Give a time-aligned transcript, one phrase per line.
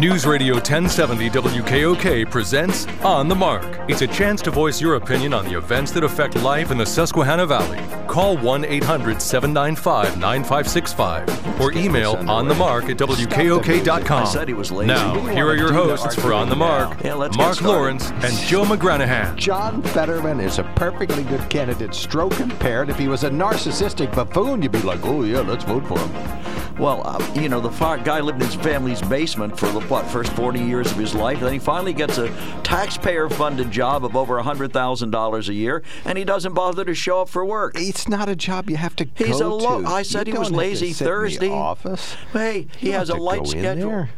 [0.00, 3.66] News Radio 1070 WKOK presents On the Mark.
[3.86, 6.86] It's a chance to voice your opinion on the events that affect life in the
[6.86, 7.78] Susquehanna Valley.
[8.06, 14.22] Call 1 800 795 9565 or email on the mark at WKOK.com.
[14.22, 14.86] I said he was lazy.
[14.86, 17.60] Now, here are your hosts for On the Mark Yeah, let's get Mark.
[17.60, 19.36] Lawrence and Joe McGranahan.
[19.36, 22.88] John Fetterman is a perfectly good candidate, stroke impaired.
[22.88, 26.49] If he was a narcissistic buffoon, you'd be like, oh, yeah, let's vote for him.
[26.80, 27.68] Well, uh, you know, the
[28.04, 31.40] guy lived in his family's basement for the what first 40 years of his life.
[31.40, 32.30] Then he finally gets a
[32.62, 37.44] taxpayer-funded job of over $100,000 a year, and he doesn't bother to show up for
[37.44, 37.74] work.
[37.76, 39.86] It's not a job you have to He's go a lo- to.
[39.88, 41.50] I said You he was don't have to lazy sit in the Thursday.
[41.50, 42.14] office.
[42.32, 43.90] Hey, he has a light schedule.
[43.90, 44.10] there.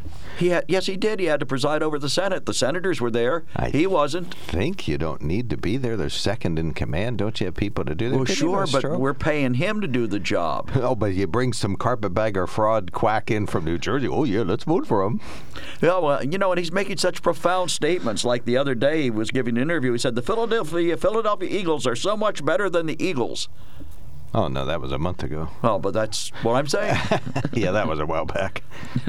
[0.43, 1.21] He had, yes, he did.
[1.21, 2.47] He had to preside over the Senate.
[2.47, 3.45] The senators were there.
[3.55, 4.35] I he wasn't.
[4.35, 5.97] think you don't need to be there.
[5.97, 7.19] There's second in command.
[7.19, 8.17] Don't you have people to do that?
[8.17, 8.99] Well, Didn't he have sure, but stroke?
[8.99, 10.71] we're paying him to do the job.
[10.83, 14.09] Oh, but you bring some carpetbagger fraud quack in from New Jersey.
[14.09, 15.21] Oh, yeah, let's vote for him.
[15.81, 18.25] Yeah, well, you know, and he's making such profound statements.
[18.25, 19.93] Like the other day, he was giving an interview.
[19.93, 23.49] He said the Philadelphia Philadelphia Eagles are so much better than the Eagles.
[24.35, 25.49] Oh, no, that was a month ago.
[25.63, 26.97] Oh, but that's what I'm saying.
[27.53, 28.63] yeah, that was a while back.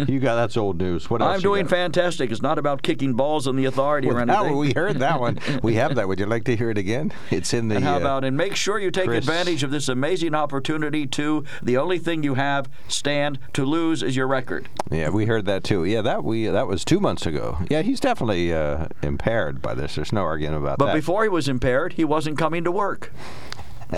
[0.08, 1.10] You got that's old news.
[1.10, 1.36] What else?
[1.36, 2.30] I'm doing fantastic.
[2.32, 4.58] It's not about kicking balls on the authority Well, or now anything.
[4.58, 5.40] we heard that one.
[5.64, 6.08] We have that.
[6.10, 7.14] Would you like to hear it again?
[7.32, 7.76] It's in the.
[7.78, 11.06] and how uh, about and make sure you take Chris- advantage of this amazing opportunity
[11.08, 14.68] to the only thing you have stand to lose is your record.
[14.92, 15.86] Yeah, we heard that too.
[15.86, 17.58] Yeah, that we that was two months ago.
[17.70, 19.96] Yeah, he's definitely uh, impaired by this.
[19.96, 20.92] There's no arguing about But that.
[20.92, 23.12] But before he was impaired, he wasn't coming to work.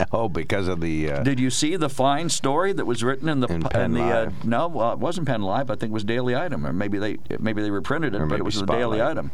[0.12, 1.12] oh, because of the.
[1.12, 4.02] Uh, Did you see the fine story that was written in the In Penn the
[4.02, 4.68] uh, no?
[4.68, 5.70] Well, it wasn't Penn Live.
[5.70, 8.40] I think it was Daily Item, or maybe they maybe they reprinted it, Or but
[8.40, 9.32] it was the Daily Item.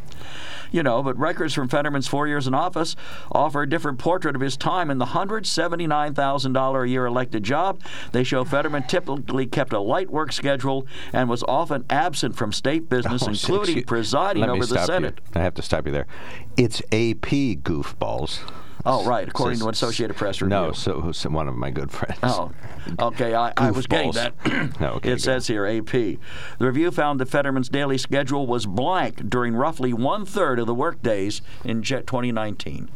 [0.71, 2.95] You know, but records from Fetterman's four years in office
[3.31, 6.89] offer a different portrait of his time in the hundred seventy nine thousand dollar a
[6.89, 7.81] year elected job.
[8.13, 12.87] They show Fetterman typically kept a light work schedule and was often absent from state
[12.89, 15.19] business, oh, including presiding over the Senate.
[15.33, 15.41] You.
[15.41, 16.07] I have to stop you there.
[16.55, 18.39] It's AP goofballs.
[18.85, 20.49] Oh, right, according to Says- Associated Press review.
[20.55, 22.17] No, so, so one of my good friends.
[22.23, 22.51] Oh,
[22.99, 23.35] okay.
[23.35, 24.33] I, I was getting that.
[24.79, 25.21] No, okay, it good.
[25.21, 25.91] says here, AP.
[25.91, 26.17] The
[26.59, 31.41] review found that Fetterman's daily schedule was blank during roughly one third of the workdays
[31.63, 32.89] in jet 2019.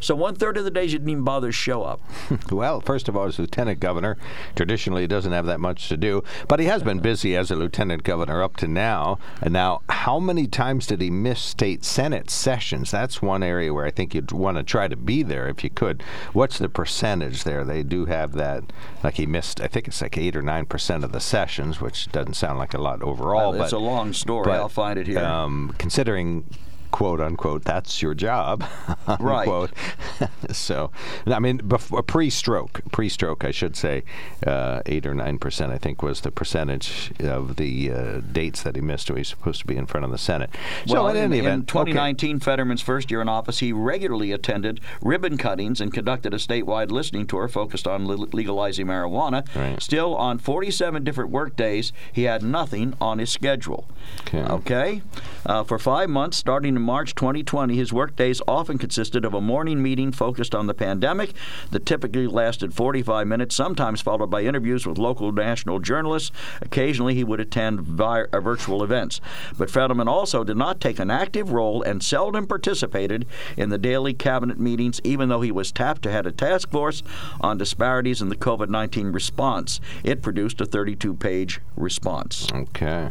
[0.00, 2.00] So one third of the days you didn't even bother to show up.
[2.50, 4.16] Well, first of all, as lieutenant governor,
[4.56, 7.56] traditionally he doesn't have that much to do, but he has been busy as a
[7.56, 9.18] lieutenant governor up to now.
[9.42, 12.90] And now, how many times did he miss state senate sessions?
[12.90, 15.70] That's one area where I think you'd want to try to be there if you
[15.70, 16.02] could.
[16.32, 17.64] What's the percentage there?
[17.64, 18.64] They do have that,
[19.04, 22.10] like he missed, I think it's like eight or nine percent of the sessions, which
[22.10, 23.52] doesn't sound like a lot overall.
[23.52, 24.44] Well, it's but, a long story.
[24.44, 25.18] but, I'll find it here.
[25.18, 26.44] Um, considering
[26.90, 28.64] quote unquote that's your job
[29.20, 29.70] Right.
[30.50, 30.90] so
[31.26, 34.04] i mean before pre-stroke pre-stroke i should say
[34.46, 38.74] uh, 8 or 9 percent i think was the percentage of the uh, dates that
[38.76, 40.50] he missed when he was supposed to be in front of the senate
[40.86, 41.90] so well, in, any event in okay.
[41.92, 46.90] 2019, Fetterman's first year in office, he regularly attended ribbon cuttings and conducted a statewide
[46.90, 49.46] listening tour focused on le- legalizing marijuana.
[49.54, 49.80] Right.
[49.82, 53.86] Still, on 47 different work days, he had nothing on his schedule.
[54.22, 54.42] Okay.
[54.42, 55.02] Okay?
[55.46, 59.40] Uh, for five months, starting in March 2020, his work days often consisted of a
[59.40, 61.32] morning meeting focused on the pandemic
[61.72, 66.30] that typically lasted 45 minutes, sometimes followed by interviews with local national journalists.
[66.62, 69.20] Occasionally, he would attend vi- uh, virtual events.
[69.58, 74.14] But Fetterman also did not take an active role and seldom participated in the daily
[74.14, 77.02] cabinet meetings, even though he was tapped to head a task force
[77.40, 79.80] on disparities in the COVID 19 response.
[80.04, 82.46] It produced a 32 page response.
[82.52, 83.10] okay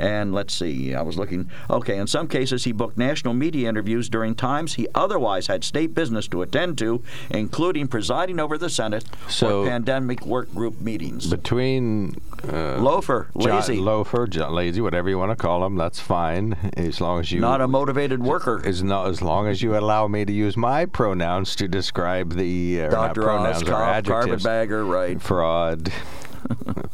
[0.00, 1.50] And let's see, I was looking.
[1.68, 5.94] Okay, in some cases, he booked national media interviews during times he otherwise had state
[5.94, 11.26] business to attend to, including presiding over the Senate So- or pandemic work group meetings.
[11.28, 12.16] between
[12.50, 16.98] uh, Loafer, lazy, loafer John, lazy whatever you want to call him that's fine as
[16.98, 18.62] long as you not a motivated worker.
[18.64, 22.80] as, not, as long as you allow me to use my pronouns to describe the
[22.80, 23.22] uh, or not Dr.
[23.22, 24.42] pronouns or Oz, adjectives.
[24.42, 25.20] carpetbagger, right.
[25.20, 25.92] fraud,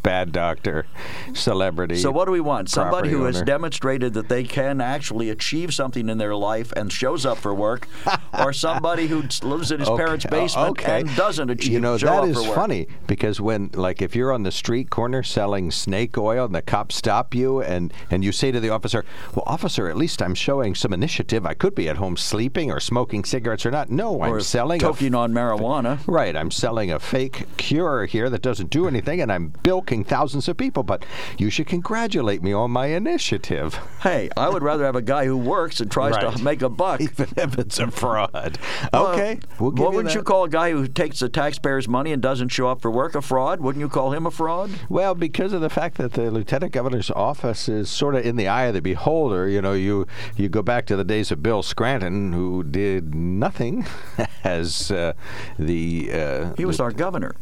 [0.03, 0.87] bad doctor,
[1.35, 1.97] celebrity.
[1.97, 2.71] So what do we want?
[2.71, 7.27] Somebody who has demonstrated that they can actually achieve something in their life and shows
[7.27, 7.89] up for work,
[8.39, 11.01] or somebody who lives in his Okay, parents' basement okay.
[11.01, 14.53] and doesn't achieve You know that is funny because when, like, if you're on the
[14.53, 18.61] street corner selling snake oil and the cops stop you and and you say to
[18.61, 19.05] the officer,
[19.35, 21.47] "Well, officer, at least I'm showing some initiative.
[21.47, 25.17] I could be at home sleeping or smoking cigarettes or not." No, I'm selling toking
[25.17, 25.99] on marijuana.
[26.07, 30.49] Right, I'm selling a fake cure here that doesn't do anything, and I'm bilking thousands
[30.49, 30.83] of people.
[30.83, 31.05] But
[31.39, 35.37] you should congratulate me on my initiative, Hey, I would rather have a guy who
[35.37, 36.37] works and tries Right.
[36.37, 37.01] to make a buck.
[37.07, 38.59] even if it's a fraud.
[38.93, 42.13] Well, Okay, we'll what you wouldn't you call a guy who takes the taxpayers' money
[42.13, 43.61] and doesn't show up for work a fraud?
[43.61, 44.71] Wouldn't you call him a fraud?
[44.89, 48.49] Well, because of the fact that the lieutenant governor's office is sort of in the
[48.49, 50.07] eye of the beholder, you know, you
[50.37, 53.87] you go back to the days of Bill Scranton, who did nothing
[54.45, 55.13] as uh,
[55.59, 57.35] the uh, He was our governor.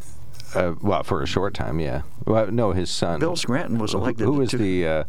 [0.55, 2.03] Uh, well for a short time, yeah.
[2.27, 4.25] Well, no, his son Bill Scranton was elected.
[4.25, 5.05] Who was to- the uh,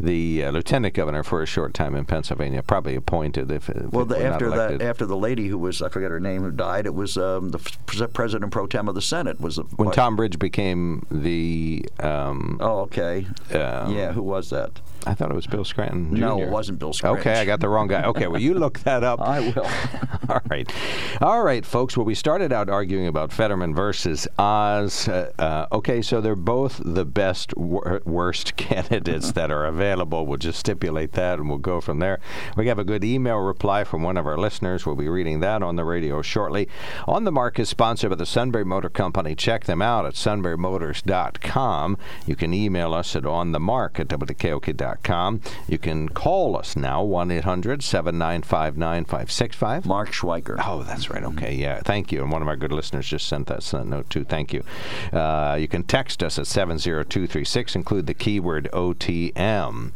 [0.00, 2.62] the uh, lieutenant governor for a short time in Pennsylvania?
[2.62, 6.10] Probably appointed if, if Well, the, after that, after the lady who was I forget
[6.10, 9.40] her name who died, it was um, the f- president pro tem of the Senate
[9.40, 13.26] was the, when what- Tom Ridge became the, um, Oh, okay.
[13.52, 14.80] um, yeah, who was that?
[15.06, 16.12] I thought it was Bill Scranton.
[16.12, 17.20] No, it wasn't Bill Scranton.
[17.20, 18.04] Okay, I got the wrong guy.
[18.04, 19.20] Okay, well, you look that up.
[19.22, 19.66] I will.
[20.28, 20.72] All right.
[21.20, 21.96] All right, folks.
[21.96, 25.08] Well, we started out arguing about Fetterman versus Oz.
[25.08, 30.26] Uh, uh, okay, so they're both the best, wor- worst candidates that are available.
[30.26, 32.20] We'll just stipulate that and we'll go from there.
[32.56, 34.86] We have a good email reply from one of our listeners.
[34.86, 36.68] We'll be reading that on the radio shortly.
[37.06, 39.34] On the Mark is sponsored by the Sunbury Motor Company.
[39.34, 41.98] Check them out at sunburymotors.com.
[42.26, 44.93] You can email us at onthemark at wkok.com.
[45.68, 49.86] You can call us now, 1 800 795 9565.
[49.86, 50.60] Mark Schweiker.
[50.64, 51.24] Oh, that's right.
[51.24, 51.80] Okay, yeah.
[51.80, 52.22] Thank you.
[52.22, 54.24] And one of our good listeners just sent that note too.
[54.24, 54.62] Thank you.
[55.12, 59.92] Uh, you can text us at 70236, include the keyword OTM.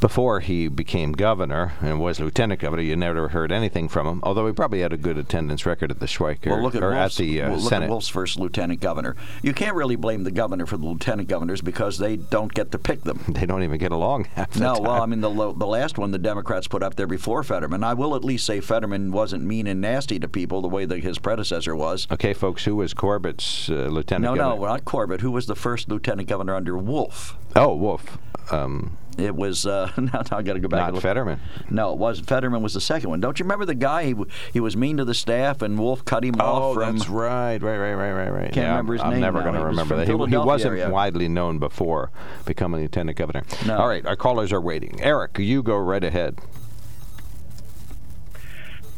[0.00, 4.20] Before he became governor and was lieutenant governor, you never heard anything from him.
[4.22, 6.90] Although he probably had a good attendance record at the Schweiker Well, look at or
[6.90, 7.84] Wolf's, at the uh, well, look Senate.
[7.86, 9.16] at Wolf's first lieutenant governor.
[9.42, 12.78] You can't really blame the governor for the lieutenant governors because they don't get to
[12.78, 13.18] pick them.
[13.28, 14.82] They don't even get along half the No, time.
[14.82, 17.82] well, I mean the lo- the last one the Democrats put up there before Fetterman.
[17.82, 21.02] I will at least say Fetterman wasn't mean and nasty to people the way that
[21.02, 22.06] his predecessor was.
[22.10, 24.60] Okay, folks, who was Corbett's uh, lieutenant No, governor?
[24.60, 25.22] no, not Corbett.
[25.22, 27.38] Who was the first lieutenant governor under Wolf?
[27.56, 28.18] Oh, Wolf.
[28.50, 30.78] Um, It was uh, now, now I got to go back.
[30.80, 31.02] and not look.
[31.02, 31.40] Fetterman.
[31.70, 33.20] No, it was Fetterman was the second one.
[33.20, 34.04] Don't you remember the guy?
[34.06, 34.14] He,
[34.52, 36.96] he was mean to the staff, and Wolf cut him Oh, off from.
[36.96, 38.44] that's right, right, right, right, right, right.
[38.52, 40.06] Can't yeah, remember his I'm name never going to remember that.
[40.08, 40.90] He, he wasn't area.
[40.90, 42.10] widely known before
[42.44, 43.44] becoming lieutenant governor.
[43.66, 43.78] No.
[43.78, 45.00] All right, our callers are waiting.
[45.00, 46.40] Eric, you go right ahead.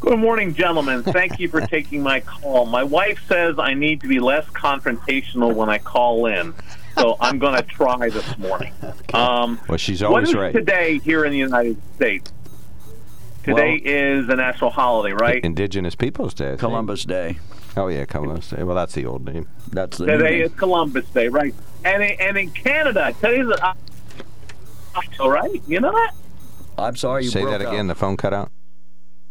[0.01, 1.03] Good morning, gentlemen.
[1.03, 2.67] Thank you for taking my call.
[2.67, 6.55] My wife says I need to be less confrontational when I call in,
[6.99, 8.73] so I'm going to try this morning.
[9.15, 10.53] Um, Well, she's always is right.
[10.53, 12.33] today here in the United States?
[13.45, 15.45] Today is a national holiday, right?
[15.45, 16.47] Indigenous Peoples Day.
[16.47, 16.61] I think.
[16.61, 17.39] Columbus Day.
[17.77, 18.63] Oh yeah, Columbus Day.
[18.65, 19.49] Well, that's the old name.
[19.71, 20.43] That's the new Today name.
[20.47, 21.55] is Columbus Day, right?
[21.85, 23.75] And in, and in Canada, today's a,
[25.21, 25.63] all right.
[25.69, 26.13] You know that?
[26.79, 27.73] I'm sorry you Say broke that up.
[27.73, 27.87] again.
[27.87, 28.51] The phone cut out.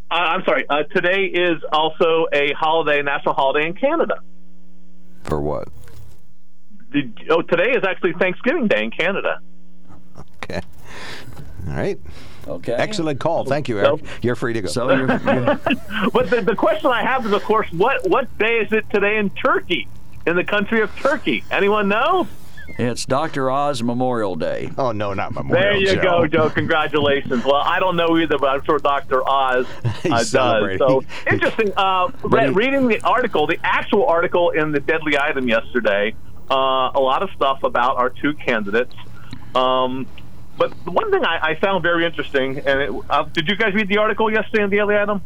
[0.10, 0.66] Uh, I'm sorry.
[0.70, 4.20] Uh, today is also a holiday, national holiday in Canada.
[5.24, 5.68] For what?
[6.96, 9.42] Did, oh, today is actually Thanksgiving Day in Canada.
[10.38, 10.62] Okay.
[11.68, 12.00] All right.
[12.48, 12.72] Okay.
[12.72, 13.44] Excellent call.
[13.44, 14.02] Thank you, Eric.
[14.22, 14.68] You're free to go.
[14.70, 15.60] So you're, you're
[16.14, 19.18] But the, the question I have is, of course, what what day is it today
[19.18, 19.90] in Turkey,
[20.26, 21.44] in the country of Turkey?
[21.52, 22.28] Anyone know?
[22.78, 23.52] it's Dr.
[23.52, 24.72] Oz Memorial Day.
[24.78, 25.80] oh no, not Memorial.
[25.80, 25.86] Day.
[25.86, 26.22] There you Joe.
[26.22, 26.50] go, Joe.
[26.50, 27.44] Congratulations.
[27.44, 29.28] Well, I don't know either, but I'm sure Dr.
[29.28, 30.78] Oz uh, does.
[30.78, 31.74] So interesting.
[31.76, 36.16] Uh, re- reading the article, the actual article in the Deadly Item yesterday,
[36.50, 38.94] uh, a lot of stuff about our two candidates.
[39.54, 40.08] Um,
[40.58, 43.74] but the one thing I, I found very interesting, and it, uh, did you guys
[43.74, 45.22] read the article yesterday in the Daily Item?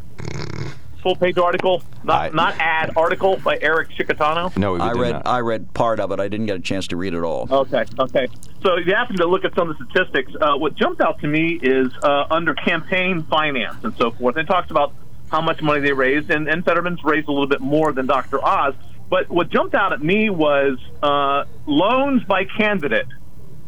[1.04, 4.56] Full page article, not I- not ad article by Eric Chicatano.
[4.58, 5.28] No, we I read not.
[5.28, 6.20] I read part of it.
[6.20, 7.48] I didn't get a chance to read it all.
[7.50, 8.28] Okay, okay.
[8.64, 10.34] So you happen to look at some of the statistics.
[10.42, 14.36] Uh, what jumped out to me is uh, under campaign finance and so forth.
[14.36, 14.94] It talks about
[15.32, 18.44] how much money they raised, and, and Fetterman's raised a little bit more than Dr.
[18.44, 18.74] Oz.
[19.10, 23.08] But what jumped out at me was uh, loans by candidate.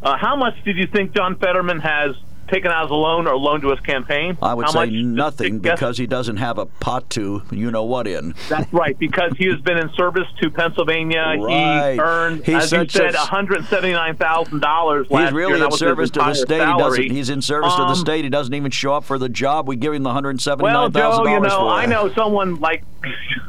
[0.03, 2.15] Uh, how much did you think John Fetterman has
[2.47, 4.37] taken out as a loan or loaned to his campaign?
[4.41, 8.07] I would How say nothing because he doesn't have a pot to you know what
[8.07, 8.35] in.
[8.49, 11.37] That's right, because he has been in service to Pennsylvania.
[11.39, 11.93] Right.
[11.93, 15.65] He earned, He's as you said, one hundred seventy-nine thousand dollars last He's really year.
[15.65, 16.67] In service to the state.
[16.67, 17.11] He doesn't.
[17.11, 18.23] He's in service to the Um, state.
[18.25, 19.67] He doesn't even show up for the job.
[19.67, 21.67] We give him the hundred seventy Well, nine thousand Joe, you dollars know.
[21.69, 22.83] I know someone like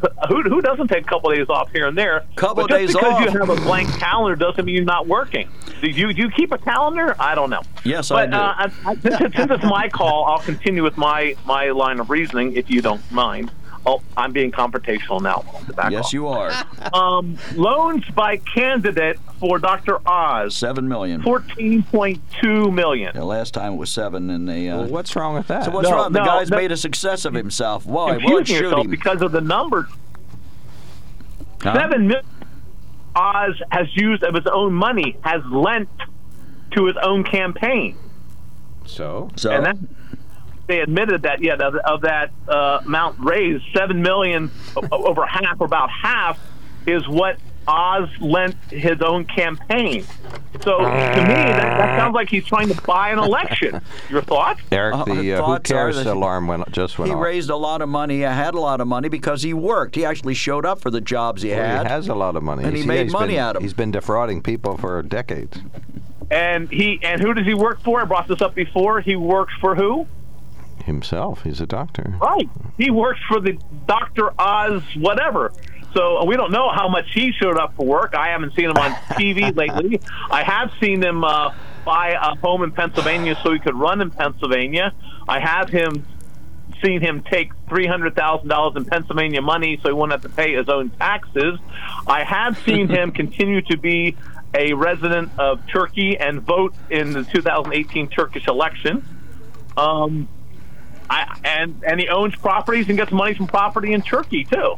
[0.28, 2.25] who who doesn't take a couple of days off here and there.
[2.37, 3.21] Couple but just days because off.
[3.21, 5.49] you have a blank calendar doesn't mean you're not working.
[5.80, 7.14] Do you do you keep a calendar?
[7.18, 7.62] I don't know.
[7.85, 8.37] Yes, I but, do.
[8.37, 12.56] Uh, I- since, since it's my call, I'll continue with my my line of reasoning,
[12.56, 13.50] if you don't mind.
[13.85, 15.45] Oh, I'm being confrontational now.
[15.91, 16.12] Yes, off.
[16.12, 16.53] you are.
[16.93, 19.99] Um, loans by candidate for Dr.
[20.07, 21.23] Oz, Seven million.
[21.23, 23.12] 14.2 million.
[23.15, 24.69] The last time it was seven, and they.
[24.69, 25.65] Uh, Well, what's wrong with that?
[25.65, 26.12] so what's No, wrong?
[26.12, 26.57] The no, guy's no.
[26.59, 27.87] made a success of himself.
[27.87, 27.93] Why?
[27.95, 28.91] Well, let's Confusing shoot yourself him.
[28.91, 29.87] because of the numbers.
[31.62, 31.75] Huh?
[31.75, 32.27] Seven million
[33.15, 35.89] Oz has used of his own money, has lent
[36.73, 37.97] to his own campaign.
[38.87, 39.31] so?
[39.37, 39.77] So and that
[40.66, 44.50] they admitted that yeah of, of that uh, amount raised seven million
[44.90, 46.38] over half or about half
[46.87, 47.37] is what
[47.69, 50.04] Oz lent his own campaign.
[50.62, 53.81] So to me that, that sounds like he's trying to buy an election.
[54.11, 54.61] Your thoughts?
[54.73, 57.23] Eric, Uh, the uh, who cares alarm went, just went he off.
[57.23, 59.95] raised a lot of money, He had a lot of money because he worked.
[59.95, 61.87] He actually showed up for the jobs he Well, had.
[61.87, 62.64] he has a lot of money.
[62.64, 63.62] And he See, made he's money been, out of 'em.
[63.62, 65.57] He's been defrauding people for decades.
[66.33, 68.00] And he and who does he work for?
[68.00, 69.00] I brought this up before.
[69.00, 70.07] He works for who?
[70.85, 72.14] Himself, he's a doctor.
[72.21, 72.49] Right.
[72.76, 74.33] He works for the Dr.
[74.38, 75.52] Oz whatever.
[75.95, 78.14] So we don't know how much he showed up for work.
[78.14, 80.00] I haven't seen him on TV lately.
[80.31, 84.11] I have seen him uh, buy a home in Pennsylvania so he could run in
[84.11, 84.95] Pennsylvania.
[85.29, 86.07] I have him
[86.83, 90.37] seen him take three hundred thousand dollars in Pennsylvania money so he wouldn't have to
[90.37, 91.59] pay his own taxes.
[92.07, 94.17] I have seen him continue to be
[94.55, 99.05] a resident of Turkey and vote in the 2018 Turkish election.
[99.76, 100.29] Um,
[101.12, 104.76] I, and and he owns properties and gets money from property in Turkey too.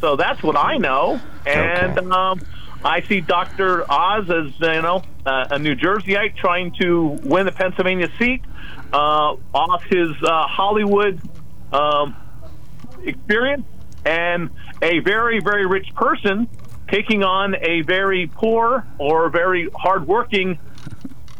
[0.00, 1.22] So that's what I know.
[1.46, 2.10] And Okay.
[2.12, 2.40] um,
[2.84, 3.84] I see Dr.
[3.90, 8.42] Oz as you know uh, a New Jerseyite trying to win the Pennsylvania seat
[8.92, 11.20] uh, off his uh, Hollywood
[11.72, 12.16] um,
[13.04, 13.66] experience,
[14.04, 14.50] and
[14.82, 16.48] a very very rich person
[16.90, 20.58] taking on a very poor or very hardworking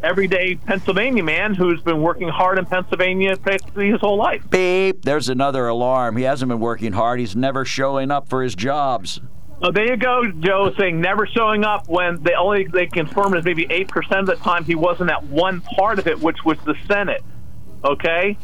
[0.06, 4.48] everyday Pennsylvania man who's been working hard in Pennsylvania practically his whole life.
[4.48, 5.02] Beep.
[5.02, 6.16] There's another alarm.
[6.16, 7.18] He hasn't been working hard.
[7.18, 9.20] He's never showing up for his jobs.
[9.62, 13.44] Oh, there you go, Joe, saying never showing up when the only they confirm is
[13.44, 16.58] maybe eight percent of the time he wasn't at one part of it, which was
[16.64, 17.24] the Senate.
[17.82, 18.38] Okay,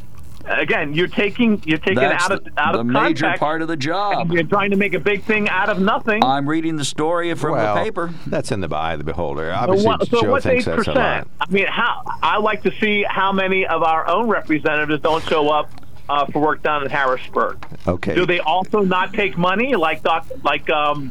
[0.47, 3.63] again, you're taking you're taking That's out of the, out the of major context, part
[3.63, 4.21] of the job.
[4.23, 6.23] and you're trying to make a big thing out of nothing.
[6.25, 8.13] I'm reading the story from well, the paper.
[8.27, 9.51] that's in the eye of the beholder.
[9.53, 10.97] So Obviously, what- so Joe what's thinks eight that's a lot.
[11.25, 11.31] percent?
[11.41, 15.49] I mean, how I like to see how many of our own representatives don't show
[15.51, 15.71] up
[16.09, 17.65] uh, for work down in Harrisburg.
[17.87, 18.15] Okay.
[18.15, 21.11] Do they also not take money like doc, like um,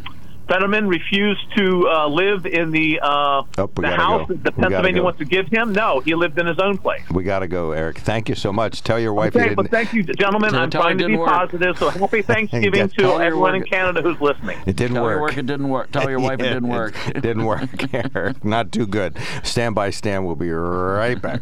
[0.52, 4.36] Fetterman refused to uh, live in the uh, Oh, the house go.
[4.36, 5.04] that the We gotta Pennsylvania go.
[5.06, 5.72] wants to give him?
[5.72, 7.02] No, he lived in his own place.
[7.10, 8.00] We got to go, Eric.
[8.00, 8.84] Thank you so much.
[8.84, 9.72] Tell your wife Okay, you but didn't.
[9.72, 10.54] thank you, gentlemen.
[10.54, 11.30] I'm trying to be work.
[11.30, 11.78] positive.
[11.78, 14.60] So happy Thanksgiving to tell her everyone in Canada who's listening.
[14.66, 15.12] It didn't Tell work.
[15.14, 15.92] your work it didn't work.
[15.92, 16.96] Tell your wife it didn't work.
[17.08, 17.70] It didn't work,
[18.14, 18.44] Eric.
[18.44, 19.18] Not too good.
[19.44, 20.26] Stand by, Stan.
[20.26, 21.42] We'll be right back.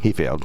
[0.00, 0.44] He failed.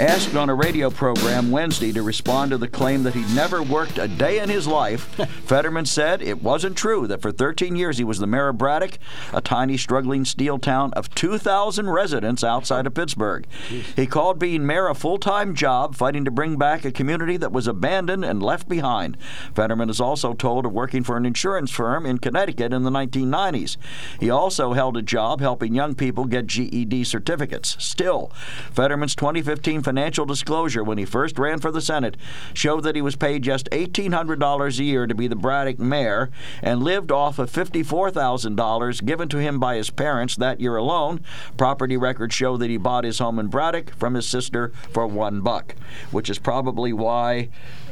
[0.00, 3.98] Asked on a radio program Wednesday to respond to the claim that he'd never worked
[3.98, 5.02] a day in his life,
[5.44, 8.96] Fetterman said it wasn't true that for 13 years he was the mayor of Braddock,
[9.34, 13.46] a tiny, struggling steel town of 2,000 residents outside of Pittsburgh.
[13.94, 17.52] He called being mayor a full time job, fighting to bring back a community that
[17.52, 19.18] was abandoned and left behind.
[19.54, 23.76] Fetterman is also told of working for an insurance firm in Connecticut in the 1990s.
[24.18, 27.76] He also held a job helping young people get GED certificates.
[27.78, 28.32] Still,
[28.72, 32.16] Fetterman's 2015 financial disclosure when he first ran for the Senate
[32.54, 36.30] showed that he was paid just $1,800 a year to be the Braddock mayor
[36.62, 41.24] and lived off of $54,000 given to him by his parents that year alone.
[41.56, 45.40] Property records show that he bought his home in Braddock from his sister for one
[45.40, 45.74] buck,
[46.12, 47.48] which is probably why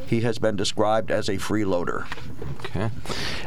[0.09, 2.07] he has been described as a freeloader.
[2.65, 2.91] Okay.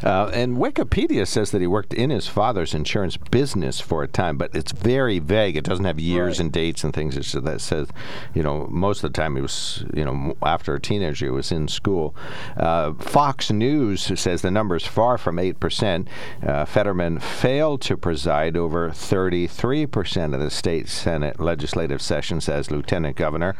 [0.03, 4.37] Uh, and Wikipedia says that he worked in his father's insurance business for a time,
[4.37, 5.55] but it's very vague.
[5.57, 6.39] It doesn't have years Right.
[6.41, 7.17] and dates and things.
[7.17, 7.87] It's, that says,
[8.33, 11.51] you know, most of the time he was, you know, after a teenager, he was
[11.51, 12.15] in school.
[12.57, 16.07] Uh, Fox News says the number is far from 8%.
[16.45, 23.15] Uh, Fetterman failed to preside over 33% of the state Senate legislative sessions as lieutenant
[23.17, 23.55] governor,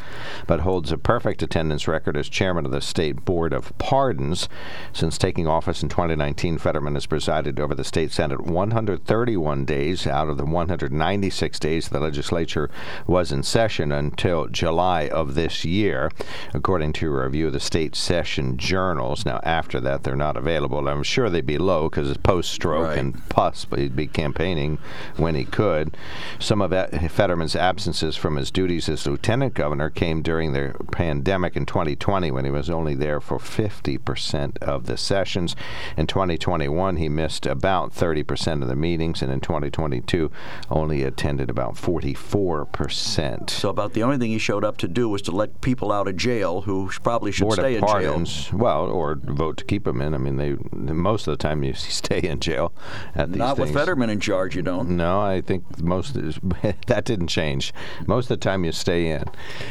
[0.48, 4.48] but holds a perfect attendance record as chairman of the state board of pardons.
[4.93, 10.27] Since taking office in 2019, Fetterman has presided over the state senate 131 days out
[10.27, 12.69] of the 196 days the legislature
[13.07, 16.12] was in session until July of this year,
[16.53, 19.25] according to a review of the state session journals.
[19.25, 20.86] Now, after that, they're not available.
[20.89, 22.98] I'm sure they'd be low because it's post-stroke Right.
[22.98, 24.77] and pus, but he'd be campaigning
[25.15, 25.95] when he could.
[26.39, 26.71] Some of
[27.10, 32.43] Fetterman's absences from his duties as lieutenant governor came during the pandemic in 2020 when
[32.43, 35.55] he was only there for 50% of the sessions.
[35.97, 40.31] In 2021, he missed about 30% of the meetings, and in 2022,
[40.69, 43.50] only attended about 44%.
[43.50, 46.07] So about the only thing he showed up to do was to let people out
[46.07, 47.88] of jail who probably should Board stay in jail.
[47.88, 50.13] Pardons, well, or vote to keep them in.
[50.13, 52.73] I mean, they most of the time you stay in jail
[53.15, 53.77] at these Not with things.
[53.77, 54.89] Fetterman in charge, you don't.
[54.91, 56.13] No, I think most
[56.88, 57.73] that didn't change.
[58.07, 59.23] Most of the time you stay in.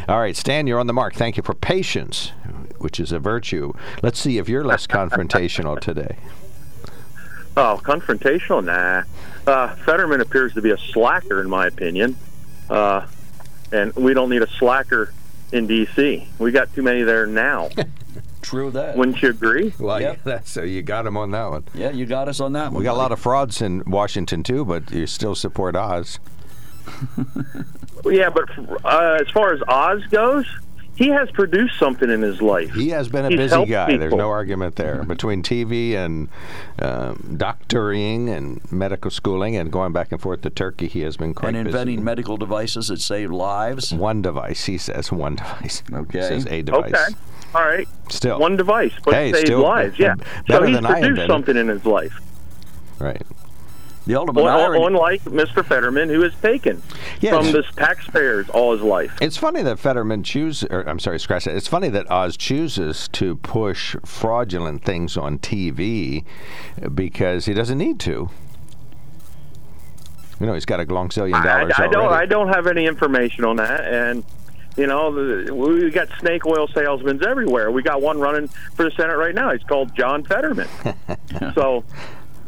[0.09, 1.15] All right, Stan, you're on the mark.
[1.15, 2.33] Thank you for patience,
[2.79, 3.73] which is a virtue.
[4.03, 6.17] Let's see if you're less confrontational today.
[7.57, 8.65] Oh, confrontational?
[8.65, 9.03] Nah.
[9.51, 12.17] Uh, Fetterman appears to be a slacker, in my opinion.
[12.69, 13.07] Uh,
[13.73, 15.13] and we don't need a slacker
[15.53, 16.29] in D.C.
[16.39, 17.71] We got too many there now.
[18.43, 18.97] True that.
[18.97, 19.75] Wouldn't you agree?
[19.79, 20.17] Well, Yep.
[20.17, 21.65] yeah, that's so you got him on that one.
[21.75, 22.79] yeah, you got us on that one.
[22.81, 26.19] We got a lot of frauds in Washington too, but you still support Oz.
[28.07, 28.49] Yeah, but
[28.83, 30.47] uh, as far as Oz goes,
[30.97, 32.73] he has produced something in his life.
[32.75, 33.97] He has been a He's busy helped guy.
[33.97, 35.03] There's no argument there.
[35.05, 36.29] Between TV and
[36.79, 41.33] um, doctoring and medical schooling and going back and forth to Turkey, he has been
[41.33, 41.79] quite and busy.
[41.79, 43.95] inventing medical devices that save lives.
[43.95, 45.11] One device, he says.
[45.11, 45.83] One device.
[45.93, 46.19] Okay.
[46.19, 46.93] He says a device.
[46.93, 47.15] Okay.
[47.55, 47.89] All right.
[48.11, 48.39] Still.
[48.39, 49.99] One device, but Hey, saved still lives.
[49.99, 50.15] Yeah.
[50.15, 51.31] better so he's than I produced invented.
[51.31, 52.21] something in his life.
[52.99, 53.23] Right.
[54.11, 54.87] The ultimate Well, irony.
[54.87, 55.65] unlike Mr.
[55.65, 56.83] Fetterman, who has taken
[57.21, 59.17] Yeah, from the taxpayers all his life.
[59.21, 61.55] It's funny that Fetterman chooses, I'm sorry, scratch that.
[61.55, 66.25] It's funny that Oz chooses to push fraudulent things on TV
[66.93, 68.29] because he doesn't need to.
[70.41, 72.13] You know, he's got a glongzillion I, dollars I don't.
[72.13, 74.25] I don't have any information on that, and
[74.77, 75.13] you know,
[75.45, 77.71] the, we got snake oil salesmen everywhere.
[77.71, 79.53] We got one running for the Senate right now.
[79.53, 80.69] He's called John Fetterman.
[81.55, 81.85] so,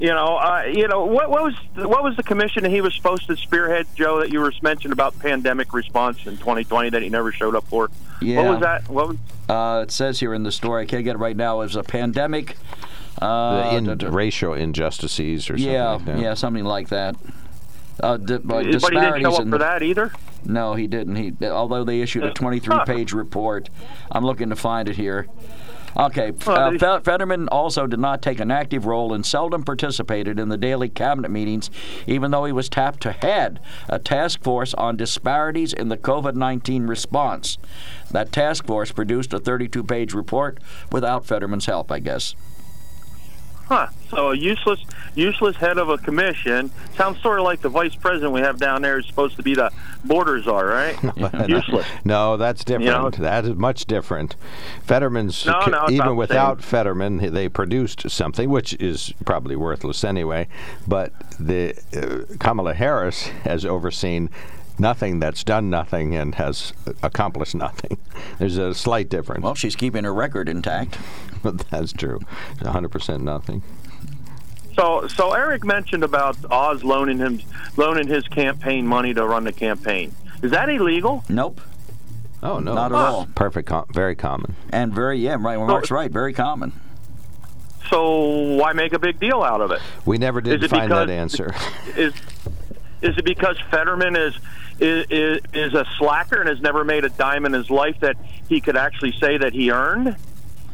[0.02, 2.92] you know, uh, you know, what, what was what was the commission that he was
[2.92, 4.18] supposed to spearhead, Joe?
[4.20, 7.88] That you were mentioned about pandemic response in 2020 that he never showed up for.
[8.20, 8.42] Yeah.
[8.42, 8.88] What was that?
[8.88, 9.16] What was?
[9.48, 11.60] Uh, it says here in the story, I can't get it right now.
[11.60, 12.56] It was a pandemic.
[13.20, 16.18] Uh, The in, d- d- racial injustices or something yeah, like that.
[16.18, 17.14] yeah, something like that.
[18.02, 20.12] Uh, di- uh, but he didn't disparities show up for the- that either.
[20.44, 21.14] No, he didn't.
[21.14, 23.70] He although they issued a 23-page report.
[24.10, 25.28] I'm looking to find it here.
[25.96, 30.56] Okay, uh, Fetterman also did not take an active role and seldom participated in the
[30.56, 31.70] daily cabinet meetings,
[32.06, 36.88] even though he was tapped to head a task force on disparities in the COVID-19
[36.88, 37.58] response.
[38.10, 40.58] That task force produced a 32-page report
[40.90, 42.34] without Fetterman's help, I guess.
[43.66, 43.88] Huh.
[44.10, 48.32] So a useless, useless head of a commission sounds sort of like the vice president
[48.32, 49.70] we have down there is supposed to be the
[50.04, 51.48] border czar, right?
[51.48, 51.86] useless.
[52.04, 53.18] No, that's different.
[53.18, 53.24] know?
[53.24, 54.36] that is much different.
[54.84, 56.68] Fetterman's No, no, even without same.
[56.68, 60.48] Fetterman, they produced something which is probably worthless anyway.
[60.86, 64.30] But the uh, Kamala Harris has overseen
[64.78, 66.72] nothing that's done nothing and has
[67.02, 67.98] accomplished nothing.
[68.38, 70.98] There's a slight difference, Well, she's keeping her record intact.
[71.42, 72.20] but that's true.
[72.58, 73.62] 100% nothing.
[74.82, 77.40] So, so Eric mentioned about Oz loaning him,
[77.76, 80.12] loaning his campaign money to run the campaign.
[80.42, 81.22] Is that illegal?
[81.28, 81.60] Nope.
[82.42, 83.28] Oh no, Not at all.
[83.36, 84.56] Perfect, com- very common.
[84.70, 85.56] And very, yeah, right.
[85.56, 86.10] Well, Mark's right.
[86.10, 86.72] Very common.
[87.90, 89.80] So why make a big deal out of it?
[90.04, 91.54] We never did Is it find that answer.
[91.96, 92.12] Is
[93.02, 94.34] is it because Fetterman is,
[94.80, 98.16] is is is a slacker and has never made a dime in his life that
[98.48, 100.16] he could actually say that he earned?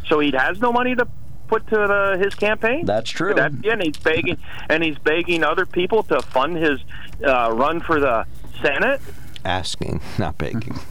[0.06, 1.06] So he has no money to
[1.48, 2.84] put to the, his campaign.
[2.86, 3.34] That's true.
[3.34, 4.36] That, yeah, and he's begging
[4.68, 6.80] and he's begging other people to fund his
[7.26, 8.26] uh, run for the
[8.62, 9.00] Senate.
[9.44, 10.78] Asking, not begging.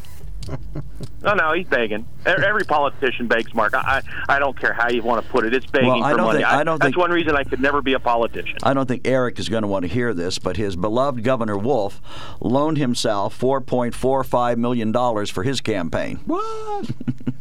[1.24, 2.08] No, no, he's begging.
[2.26, 3.74] Every politician begs, Mark.
[3.74, 5.54] I, I I don't care how you want to put it.
[5.54, 6.38] It's begging Well, I for don't money.
[6.40, 8.58] think- I don't that's think- one reason I could never be a politician.
[8.64, 11.58] I don't think Eric is going to want to hear this, but his beloved Governor
[11.58, 12.00] Wolf
[12.40, 14.94] loaned himself $4.45 million
[15.26, 16.22] for his campaign.
[16.26, 16.92] What?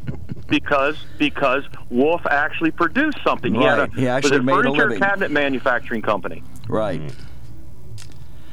[0.48, 3.54] because because Wolf actually produced something.
[3.54, 4.98] He had a, He actually was a made a furniture living.
[5.00, 6.42] cabinet manufacturing company.
[6.68, 7.00] Right.
[7.00, 7.14] Mm.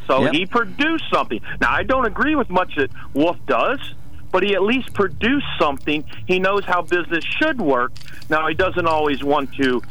[0.07, 0.33] So Yep.
[0.33, 1.39] he produced something.
[1.61, 3.79] Now I don't agree with much that Wolf does,
[4.31, 6.03] but he at least produced something.
[6.27, 7.93] He knows how business should work.
[8.29, 9.81] Now he doesn't always want to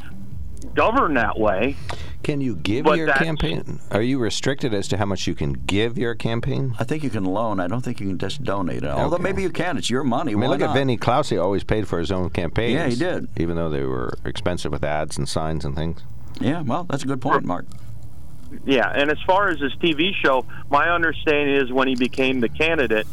[0.75, 1.77] govern that way.
[2.23, 3.81] Can you give But your campaign?
[3.91, 6.75] Are you restricted as to how much you can give your campaign?
[6.79, 7.59] I think you can loan.
[7.59, 8.91] I don't think you can just donate it.
[8.91, 9.23] Although Okay.
[9.25, 9.77] maybe you can.
[9.77, 10.33] It's your money.
[10.33, 10.71] I mean, Why look not?
[10.71, 11.31] at Vinny Klaus.
[11.31, 12.75] He always paid for his own campaigns.
[12.75, 13.29] Yeah, he did.
[13.37, 16.01] Even though they were expensive with ads and signs and things.
[16.41, 17.67] Yeah, well, that's a good point, Mark.
[18.65, 22.49] Yeah, and as far as his TV show, my understanding is when he became the
[22.49, 23.07] candidate,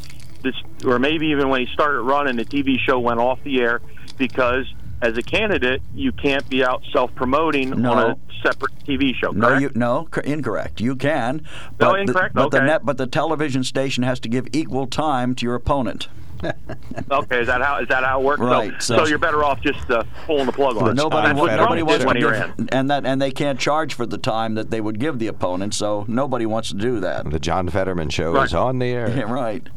[0.43, 3.81] this, or maybe even when he started running, the TV show went off the air
[4.17, 4.65] because
[5.01, 7.91] as a candidate, you can't be out self-promoting No.
[7.93, 9.31] on a separate TV show.
[9.31, 9.61] No, correct?
[9.61, 10.81] you no cor- incorrect.
[10.81, 11.41] You can, No,
[11.77, 12.35] but the, incorrect?
[12.35, 16.07] but the net, but the television station has to give equal time to your opponent.
[17.11, 18.39] Okay, is that how is that how it works?
[18.41, 20.93] Right, So, so- so you're better off just uh, pulling the plug on it.
[20.95, 22.69] nobody That's wa- what nobody wants to he give, ran.
[22.71, 25.73] and that and they can't charge for the time that they would give the opponent.
[25.73, 27.29] So nobody wants to do that.
[27.29, 28.45] The John Fetterman show Right.
[28.45, 29.09] is on the air.
[29.17, 29.67] Yeah, right.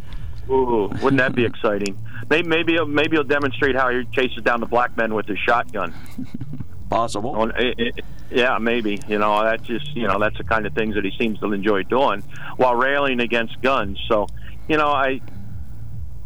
[0.50, 1.96] Ooh, wouldn't that be exciting?
[2.28, 5.38] Maybe maybe he'll, maybe he'll demonstrate how he chases down the black men with his
[5.38, 5.94] shotgun.
[6.90, 7.30] Possible.
[7.30, 8.98] On- it- it- yeah, maybe.
[9.08, 11.52] You know, that's just you know that's the kind of things that he seems to
[11.52, 12.22] enjoy doing
[12.56, 13.98] while railing against guns.
[14.08, 14.26] So,
[14.68, 15.20] you know, I,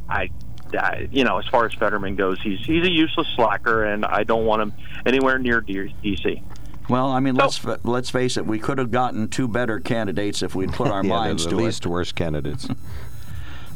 [0.09, 0.31] I,
[0.79, 4.23] I you know, as far as Fetterman goes, he's he's a useless slacker, and I
[4.23, 4.73] don't want him
[5.05, 6.43] anywhere near D- DC.
[6.89, 8.47] Well, I mean, So- let's fa- let's face it.
[8.47, 11.57] We could have gotten two better candidates if we'd put our yeah, minds they're to
[11.57, 11.67] the it.
[11.67, 12.69] least worst candidates.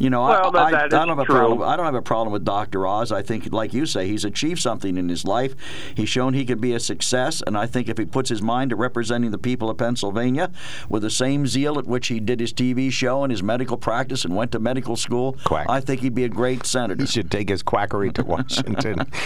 [0.00, 1.34] You know, Well, I, that- I, I don't have a true.
[1.36, 1.62] problem.
[1.68, 2.86] I don't have a problem with Dr.
[2.86, 3.12] Oz.
[3.12, 5.54] I think, like you say, he's achieved something in his life.
[5.94, 8.70] He's shown he could be a success, and I think if he puts his mind
[8.70, 10.50] to representing the people of Pennsylvania
[10.88, 14.24] with the same zeal at which he did his TV show and his medical practice
[14.24, 15.66] and went to medical school, Quack.
[15.68, 17.02] I think he'd be a great senator.
[17.02, 19.06] he should take his quackery to Washington.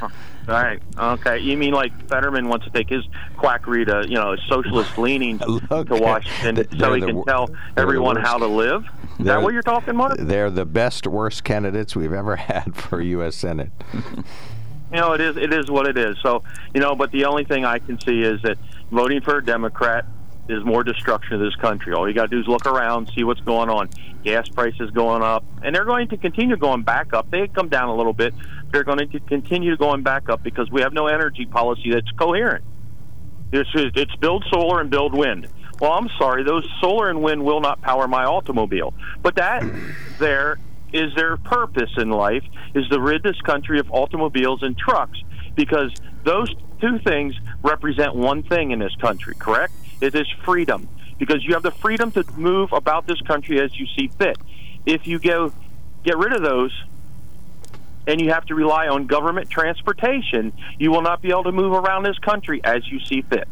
[0.46, 0.82] Right.
[0.98, 1.38] Okay.
[1.38, 3.04] You mean like Fetterman wants to take his
[3.36, 7.50] quackery to you know his socialist leanings Look, to Washington so he the can tell
[7.76, 8.84] everyone how to live?
[9.18, 10.16] Is that what you're talking, about?
[10.18, 13.36] They're the best, worst candidates we've ever had for U.S.
[13.36, 13.70] Senate.
[13.92, 14.00] you
[14.92, 16.16] know, it is it is what it is.
[16.22, 16.42] So,
[16.74, 18.58] you know, but the only thing I can see is that
[18.90, 20.04] voting for a Democrat
[20.48, 21.94] is more destruction of this country.
[21.94, 23.88] All you got to do is look around, see what's going on.
[24.24, 27.30] Gas prices going up, and they're going to continue going back up.
[27.30, 28.34] They come down a little bit.
[28.74, 32.64] They're going to continue going back up because we have no energy policy that's coherent.
[33.52, 35.46] It's, it's build solar and build wind.
[35.80, 38.92] Well, I'm sorry, those solar and wind will not power my automobile.
[39.22, 39.62] But that
[40.18, 40.58] there
[40.92, 42.42] is their purpose in life
[42.74, 45.22] is to rid this country of automobiles and trucks
[45.54, 45.92] because
[46.24, 49.72] those two things represent one thing in this country, correct?
[50.00, 50.88] It is freedom
[51.20, 54.36] because you have the freedom to move about this country as you see fit.
[54.84, 55.52] If you go
[56.02, 56.72] get rid of those
[58.06, 61.72] and you have to rely on government transportation, you will not be able to move
[61.72, 63.48] around this country as you see fit.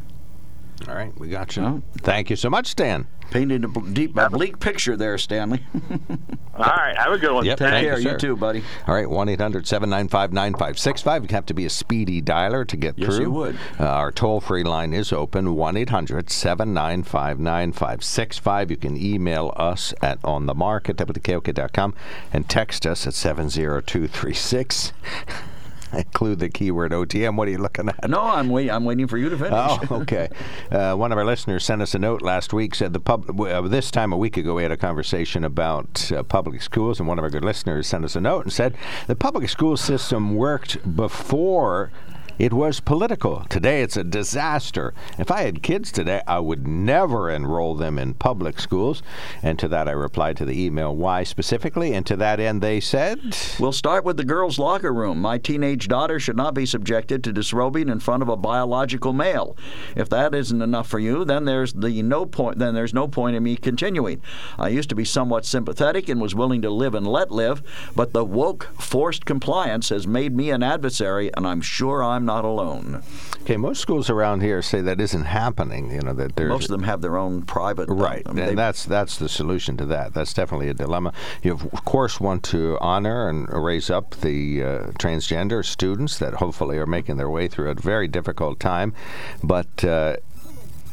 [0.89, 1.83] All right, we got you.
[1.99, 3.07] Thank you so much, Stan.
[3.33, 5.65] Painted a deep, a bleak picture there, Stanley.
[6.55, 7.47] All right, have a good one.
[7.47, 7.59] Yep.
[7.59, 8.11] Take Thank you.
[8.11, 8.63] You, too, buddy.
[8.87, 11.23] All right, 1 800 795 9565.
[11.23, 13.15] You have to be a speedy dialer to get Yes, through.
[13.17, 13.59] Yes, you would.
[13.81, 18.71] Uh, our toll free line is open 1 800 795 9565.
[18.71, 21.95] You can email us at onthemark at wkok.com
[22.35, 24.93] and text us at 70236.
[25.97, 27.37] Include the keyword OTM.
[27.37, 28.09] What are you looking at?
[28.09, 28.71] No, I'm wait.
[28.71, 29.53] I'm waiting for you to finish.
[29.53, 30.29] Oh, okay.
[30.71, 32.75] Uh, one of our listeners sent us a note last week.
[32.75, 33.41] Said the pub.
[33.41, 37.09] Uh, this time a week ago, we had a conversation about uh, public schools, and
[37.09, 38.75] one of our good listeners sent us a note and said
[39.07, 41.91] the public school system worked before.
[42.39, 43.45] It was political.
[43.51, 44.95] Today it's a disaster.
[45.19, 49.03] If I had kids today, I would never enroll them in public schools.
[49.43, 51.93] And to that I replied to the email, why specifically?
[51.93, 55.21] And to that end, they said, We'll start with the girls' locker room.
[55.21, 59.57] My teenage daughter should not be subjected to disrobing in front of a biological male.
[59.95, 62.59] If that isn't enough for you, then there's the no point.
[62.59, 64.23] Then there's no point in me continuing.
[64.59, 67.63] I used to be somewhat sympathetic and was willing to live and let live,
[67.95, 72.32] but the woke forced compliance has made me an adversary, and I'm sure I'm not
[72.45, 73.03] alone.
[73.43, 75.91] okay, most schools around here say that isn't happening.
[75.91, 76.39] You know, that.
[76.39, 77.89] Most of them have their own private.
[77.89, 80.15] Right, I mean, they- and that's that's the solution to that.
[80.15, 81.13] That's definitely a dilemma.
[81.43, 84.67] You of course want to honor and raise up the uh,
[84.99, 88.95] transgender students that hopefully are making their way through a very difficult time,
[89.43, 89.85] but.
[89.85, 90.17] Uh,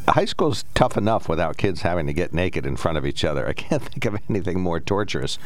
[0.09, 3.47] High school's tough enough without kids having to get naked in front of each other.
[3.47, 5.37] I can't think of anything more torturous.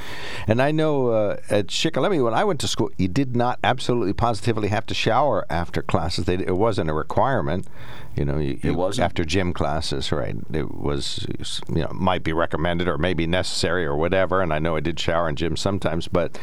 [0.48, 4.14] And I know uh, at Shikellamy, when I went to school, you did not absolutely
[4.14, 6.26] positively have to shower after classes.
[6.26, 7.68] They, it wasn't a requirement.
[8.16, 9.06] You know, you, you- wasn't?
[9.06, 10.36] after gym classes, right?
[10.54, 11.26] It was,
[11.68, 14.42] you know, might be recommended or maybe necessary or whatever.
[14.42, 16.38] And I know I did shower in gym sometimes, but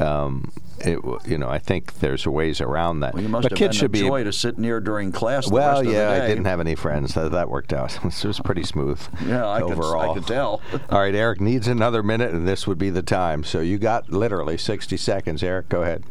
[0.00, 3.14] um, it, you know, I think there's ways around that.
[3.14, 5.10] Well, you must but have kids been should a be joy to sit near during
[5.10, 5.46] class.
[5.48, 7.14] the well, rest yeah, of the I didn't have any friends.
[7.14, 7.96] That, that worked out.
[8.04, 9.00] it was pretty smooth.
[9.26, 10.60] Yeah, I could- I could tell.
[10.90, 13.42] All right, Eric needs another minute, and this would be the time.
[13.42, 15.42] So you got literally 60 seconds.
[15.42, 16.04] Eric, go ahead.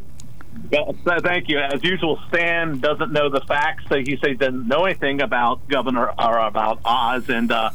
[0.70, 1.58] Yeah, thank you.
[1.58, 3.84] As usual, Stan doesn't know the facts.
[3.88, 7.70] So he says he doesn't know anything about Governor or about Oz and uh,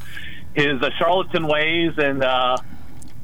[0.54, 2.58] his uh, charlatan ways and uh,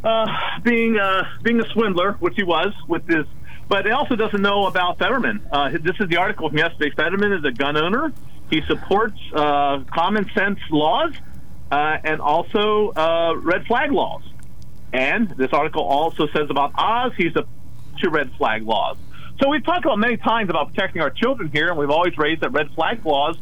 [0.03, 0.25] uh,
[0.63, 3.25] being uh, being a swindler, which he was with this.
[3.67, 5.45] But he also doesn't know about Fetterman.
[5.51, 6.89] Uh, this is the article from yesterday.
[6.95, 8.13] Fetterman is a gun owner.
[8.49, 11.13] He supports uh, common sense laws
[11.69, 14.23] uh, and also uh, red flag laws.
[14.93, 17.45] And this article also says about Oz, he's a
[17.99, 18.97] to red flag laws.
[19.41, 22.41] So we've talked about many times about protecting our children here, and we've always raised
[22.41, 23.37] that red flag laws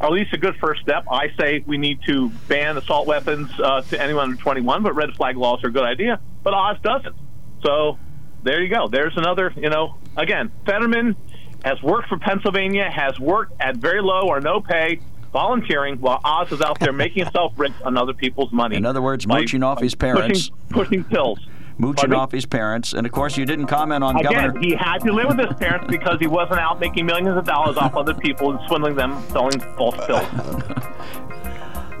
[0.00, 1.04] are at least a good first step.
[1.10, 5.14] I say we need to ban assault weapons uh, to anyone under 21, but red
[5.14, 6.20] flag laws are a good idea.
[6.42, 7.16] But Oz doesn't.
[7.62, 7.98] So
[8.42, 8.88] there you go.
[8.88, 11.16] There's another, you know, again, Fetterman
[11.64, 15.00] has worked for Pennsylvania, has worked at very low or no pay,
[15.32, 18.76] volunteering, while Oz is out there making himself rich on other people's money.
[18.76, 20.50] In other words, mooching off his parents.
[20.68, 21.40] Pushing, pushing pills.
[21.78, 24.60] Mooching off his parents, and of course, you didn't comment on Again, Governor.
[24.60, 27.76] he had to live with his parents because he wasn't out making millions of dollars
[27.76, 30.26] off other people and swindling them, selling false pills.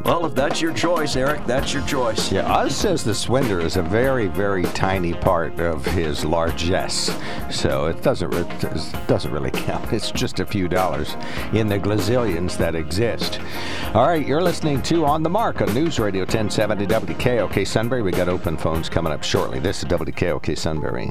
[0.04, 2.32] Well, if that's your choice, Eric, that's your choice.
[2.32, 7.10] Yeah, Oz says the swindler is a very, very tiny part of his largesse,
[7.50, 9.92] so it doesn't it doesn't really count.
[9.98, 11.16] It's just a few dollars
[11.52, 13.40] in the glazillions that exist.
[13.94, 18.02] All right, you're listening to On the Mark on News Radio 1070 WKOK Sunbury.
[18.02, 19.58] We got open phones coming up shortly.
[19.58, 21.10] This is WKOK Sunbury.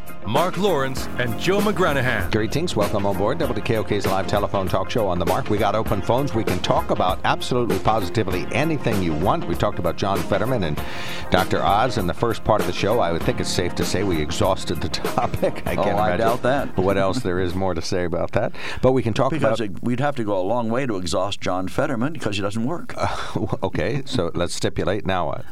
[0.27, 2.31] Mark Lawrence and Joe McGranahan.
[2.31, 2.75] Greetings.
[2.75, 5.49] Welcome on board WKOK's live telephone talk show on the mark.
[5.49, 6.33] We got open phones.
[6.33, 9.45] We can talk about absolutely positively anything you want.
[9.47, 10.79] We talked about John Fetterman and
[11.31, 11.61] Dr.
[11.63, 12.99] Oz in the first part of the show.
[12.99, 15.63] I would think it's safe to say we exhausted the topic.
[15.65, 16.77] I Oh, can't I doubt that.
[16.77, 18.53] what else there is more to say about that.
[18.81, 19.75] But we can talk Because about.
[19.77, 22.65] it, we'd have to go a long way to exhaust John Fetterman because he doesn't
[22.65, 22.93] work.
[23.63, 25.45] okay, so let's stipulate now what?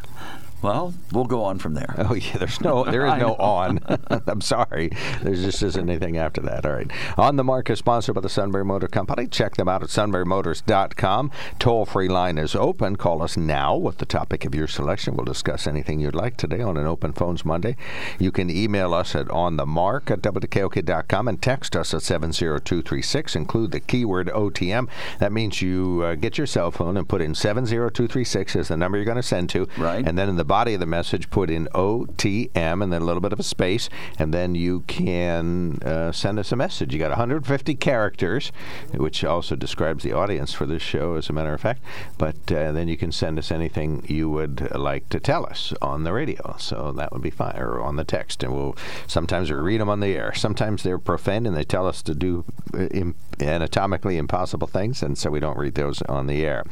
[0.61, 1.95] Well, we'll go on from there.
[1.97, 3.79] Oh yeah, there's no, there is no on.
[4.27, 4.91] I'm sorry,
[5.21, 6.65] there just isn't anything after that.
[6.65, 9.27] All right, on the mark is sponsored by the Sunbury Motor Company.
[9.27, 11.31] Check them out at sunburymotors.com.
[11.59, 12.95] Toll free line is open.
[12.95, 15.15] Call us now with the topic of your selection.
[15.15, 17.75] We'll discuss anything you'd like today on an Open Phones Monday.
[18.19, 23.35] You can email us at onthemark at wkok.com and text us at 70236.
[23.35, 24.89] Include the keyword OTM.
[25.19, 28.97] That means you uh, get your cell phone and put in 70236 as the number
[28.97, 29.67] you're going to send to.
[29.77, 30.05] Right.
[30.05, 33.21] And then in the body of the message, put in OTM and then a little
[33.21, 36.91] bit of a space, and then you can uh, send us a message.
[36.91, 38.51] You got 150 characters,
[38.93, 41.81] which also describes the audience for this show, as a matter of fact.
[42.17, 46.03] But uh, then you can send us anything you would like to tell us on
[46.03, 46.55] the radio.
[46.57, 49.89] So that would be fine, or on the text, and we'll sometimes we read them
[49.89, 50.33] on the air.
[50.33, 52.87] Sometimes they're profane and they tell us to do uh,
[53.39, 56.65] anatomically impossible things, and so we don't read those on the air.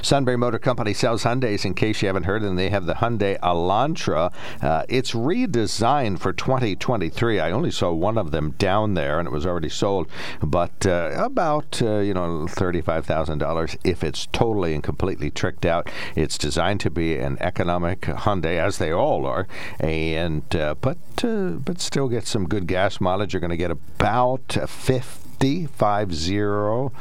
[0.00, 1.66] Sunbury Motor Company sells Hyundais.
[1.66, 4.32] In case you haven't heard, and they have the Hyundai Elantra.
[4.62, 7.40] Uh, it's redesigned for 2023.
[7.40, 10.08] I only saw one of them down there, and it was already sold,
[10.42, 15.66] but uh, about uh, you know thirty-five thousand dollars if it's totally and completely tricked
[15.66, 15.90] out.
[16.14, 19.46] It's designed to be an economic Hyundai, as they all are,
[19.80, 23.34] and uh, but uh, but still get some good gas mileage.
[23.34, 26.92] You're going to get about uh, 50, five zero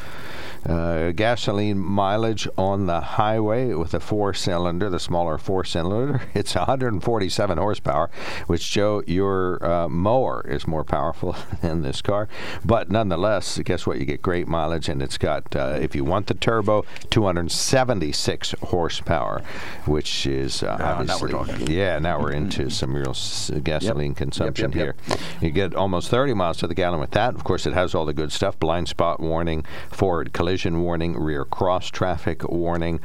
[0.65, 6.21] uh, gasoline mileage on the highway with a four cylinder, the smaller four cylinder.
[6.33, 8.09] It's 147 horsepower,
[8.47, 12.27] which, Joe, your uh, mower is more powerful than this car.
[12.63, 13.97] But nonetheless, guess what?
[13.99, 19.41] You get great mileage, and it's got, uh, if you want the turbo, 276 horsepower,
[19.85, 21.31] which is uh, Ah, now we're obviously.
[21.31, 21.67] talking.
[21.71, 25.17] Yeah, now we're into some real s- gasoline consumption yep, here.
[25.41, 27.33] You get almost 30 miles to the gallon with that.
[27.35, 31.43] Of course, it has all the good stuff blind spot warning, forward collision warning, rear
[31.43, 32.99] cross traffic warning,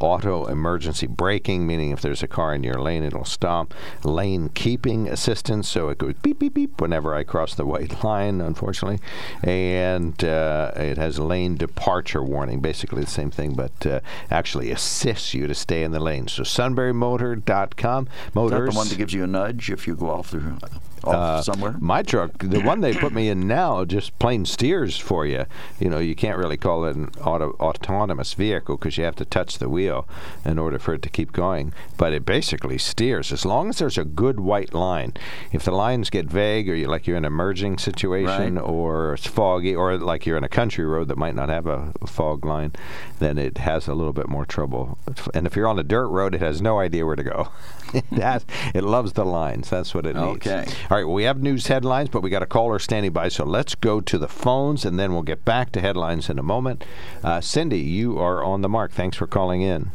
[0.00, 5.08] auto emergency braking, meaning if there's a car in your lane, it'll stop, lane keeping
[5.08, 8.98] assistance, so it goes beep, beep, beep whenever I cross the white line, unfortunately.
[9.42, 15.34] And uh, it has lane departure warning, basically the same thing, but uh, actually assists
[15.34, 16.26] you to stay in the lane.
[16.26, 18.06] So sunburymotor.com.
[18.06, 18.74] Is that Motors.
[18.74, 20.58] the one that gives you a nudge if you go off the
[21.04, 21.76] Uh, somewhere.
[21.78, 25.46] My truck, the one they put me in now, just plain steers for you.
[25.78, 29.24] You know, you can't really call it an auto, autonomous vehicle because you have to
[29.24, 30.06] touch the wheel
[30.44, 31.72] in order for it to keep going.
[31.96, 35.14] But it basically steers as long as there's a good white line.
[35.52, 38.64] If the lines get vague, or you like you're in a merging situation, Right.
[38.64, 41.92] or it's foggy, or like you're in a country road that might not have a,
[42.06, 42.72] fog line,
[43.18, 44.98] then it has a little bit more trouble.
[45.34, 47.48] And if you're on a dirt road, it has no idea where to go.
[47.92, 49.70] it loves the lines.
[49.70, 50.46] That's what it needs.
[50.46, 50.66] Okay.
[50.90, 53.44] All right, well, we have news headlines, but we got a caller standing by, so
[53.44, 56.82] let's go to the phones, and then we'll get back to headlines in a moment.
[57.22, 58.92] Uh, Cindy, you are on the mark.
[58.92, 59.90] Thanks for calling in.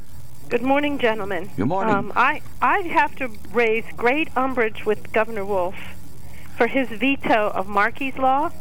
[0.49, 1.49] Good morning, gentlemen.
[1.57, 1.95] Good morning.
[1.95, 5.73] Um, I, I have to raise great umbrage with Governor Wolf
[6.55, 8.51] for his veto of Markey's law.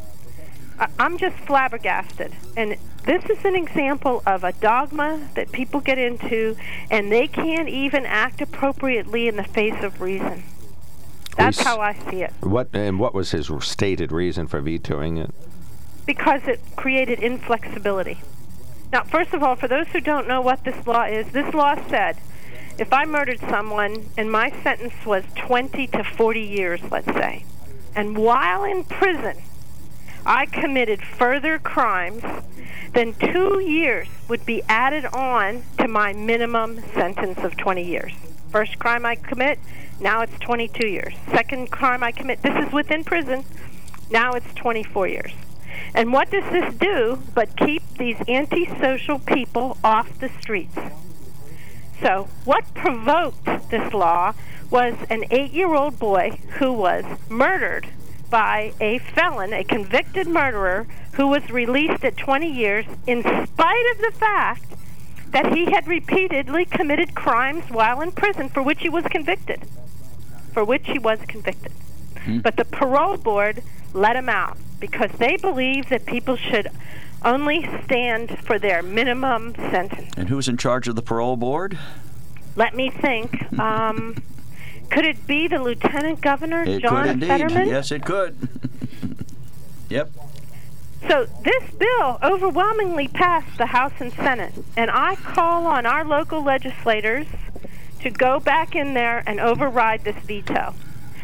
[0.81, 2.33] I, I'm just flabbergasted.
[2.57, 6.57] And this is an example of a dogma that people get into,
[6.91, 10.45] and they can't even act appropriately in the face of reason.
[11.37, 12.33] That's s- how I see it.
[12.41, 15.35] What and what was his stated reason for vetoing it?
[16.05, 18.21] because it created inflexibility.
[18.93, 21.77] Now, first of all, for those who don't know what this law is, this law
[21.89, 22.17] said
[22.77, 27.45] if I murdered someone and my sentence was 20 to 40 years, let's say,
[27.95, 29.37] and while in prison
[30.27, 32.25] I committed further crimes,
[32.95, 38.13] then two years would be added on to my minimum sentence of 20 years.
[38.51, 39.59] First crime I commit,
[40.03, 41.15] now it's 22 years.
[41.31, 43.45] Second crime I commit, this is within prison,
[44.11, 45.33] now it's 24 years.
[45.95, 50.77] And what does this do but keep these antisocial people off the streets?
[52.03, 54.35] So, what provoked this law
[54.71, 57.89] was an eight year old boy who was murdered
[58.29, 63.99] by a felon, a convicted murderer, who was released at 20 years in spite of
[63.99, 64.65] the fact
[65.29, 69.63] that he had repeatedly committed crimes while in prison for which he was convicted.
[70.53, 71.73] For which he was convicted.
[72.43, 73.63] But the parole board
[73.95, 76.69] let him out because they believe that people should
[77.25, 80.11] only stand for their minimum sentence.
[80.17, 81.79] And who's in charge of the parole board?
[82.57, 83.47] Let me think.
[83.59, 84.17] Um,
[84.91, 87.27] could it be the lieutenant governor, It John could indeed.
[87.29, 87.69] Fetterman?
[87.69, 88.37] Yes, it could.
[89.89, 90.11] yep.
[91.09, 96.43] So this bill overwhelmingly passed the House and Senate, and I call on our local
[96.43, 97.27] legislators
[98.03, 100.75] to go back in there and override this veto.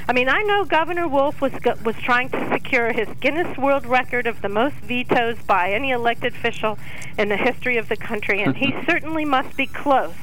[0.09, 3.85] I mean, I know Governor Wolf was go- was trying to secure his Guinness World
[3.85, 6.79] Record of the most vetoes by any elected official
[7.19, 10.15] in the history of the country, and he certainly must be close.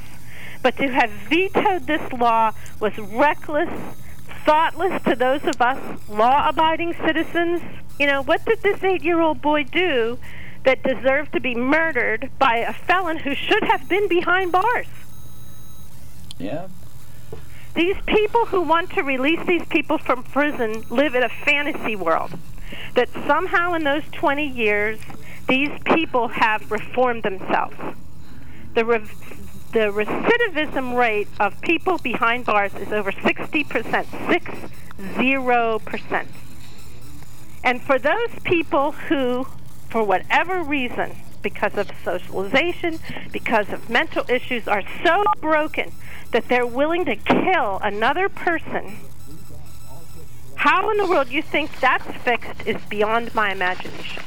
[0.63, 3.69] But to have vetoed this law was reckless,
[4.43, 7.61] thoughtless to those of us law abiding citizens.
[7.99, 10.17] You know, what did this eight year old boy do
[10.63, 14.87] that deserved to be murdered by a felon who should have been behind bars?
[16.37, 16.67] Yeah.
[17.75, 22.31] These people who want to release these people from prison live in a fantasy world.
[22.95, 24.99] That somehow in those 20 years,
[25.47, 27.75] these people have reformed themselves.
[28.73, 29.09] The, re-
[29.71, 33.65] the recidivism rate of people behind bars is over 60%,
[34.97, 36.27] 60%.
[37.63, 39.47] And for those people who,
[39.89, 41.15] for whatever reason,
[41.45, 42.97] because of socialization,
[43.31, 45.91] because of mental issues, are so broken
[46.31, 48.97] that they're willing to kill another person,
[50.55, 54.23] how in the world you think that's fixed is beyond my imagination.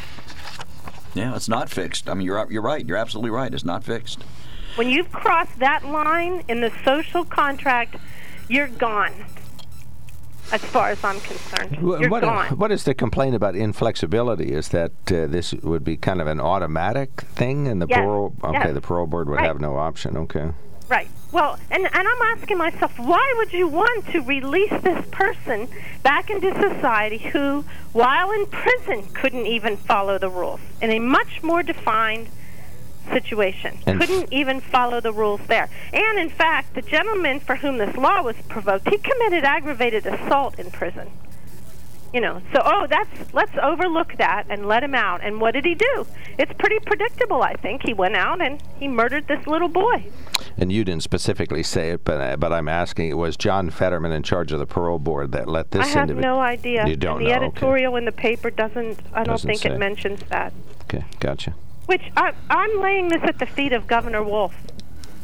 [1.14, 2.08] Yeah, it's not fixed.
[2.08, 2.86] I mean, you're you're right.
[2.86, 3.52] You're absolutely right.
[3.52, 4.22] It's not fixed.
[4.76, 7.96] When you've crossed that line in the social contract,
[8.48, 9.12] you're gone.
[10.50, 12.56] As far as I'm concerned, you're what, gone.
[12.58, 14.52] what is the complaint about inflexibility?
[14.52, 18.32] Is that uh, this would be kind of an automatic thing, and the Yes, parole
[18.42, 18.74] okay, yes.
[18.74, 19.46] the parole board would Right.
[19.46, 20.16] have no option.
[20.16, 20.50] Okay.
[20.88, 21.08] Right.
[21.32, 25.68] Well, and, and I'm asking myself, why would you want to release this person
[26.02, 31.42] back into society who, while in prison, couldn't even follow the rules in a much
[31.42, 32.28] more defined
[33.12, 33.78] situation?
[33.86, 35.68] And- couldn't even follow the rules there.
[35.92, 40.58] And in fact, the gentleman for whom this law was provoked, he committed aggravated assault
[40.58, 41.10] in prison.
[42.14, 45.22] You know, so oh, that's let's overlook that and let him out.
[45.22, 46.06] And what did he do?
[46.38, 47.82] It's pretty predictable, I think.
[47.84, 50.06] He went out and he murdered this little boy.
[50.56, 54.22] And you didn't specifically say it, but uh, but I'm asking, was John Fetterman in
[54.22, 56.86] charge of the parole board that let this I have individ- no idea.
[56.86, 57.44] You don't and the know, okay.
[57.44, 59.00] editorial in the paper doesn't.
[59.12, 59.70] I don't Doesn't think say.
[59.72, 60.54] it mentions that.
[60.84, 61.54] Okay, gotcha.
[61.88, 64.54] Which I, I'm laying this at the feet of Governor Wolf.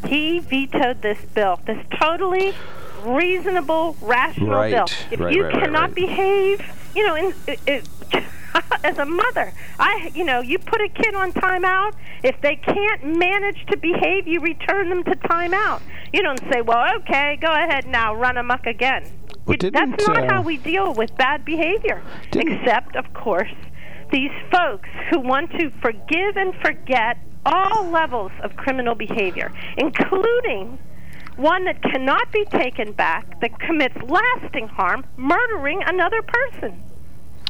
[0.07, 1.61] He vetoed this bill.
[1.66, 2.55] This totally
[3.05, 4.87] reasonable, rational Right, bill.
[5.11, 6.62] If right, you right, cannot behave,
[6.94, 7.88] you know, in, it, it,
[8.83, 11.96] as a mother, I, you know, you put a kid on timeout.
[12.23, 15.83] If they can't manage to behave, you return them to timeout.
[16.15, 19.04] You don't say, "Well, okay, go ahead now, run amok again."
[19.44, 22.00] Well, It- That's didn't, uh, how we deal with bad behavior.
[22.35, 23.52] Except, of course,
[24.15, 30.79] these folks who want to forgive and forget all levels of criminal behavior, including
[31.37, 36.81] one that cannot be taken back, that commits lasting harm, murdering another person.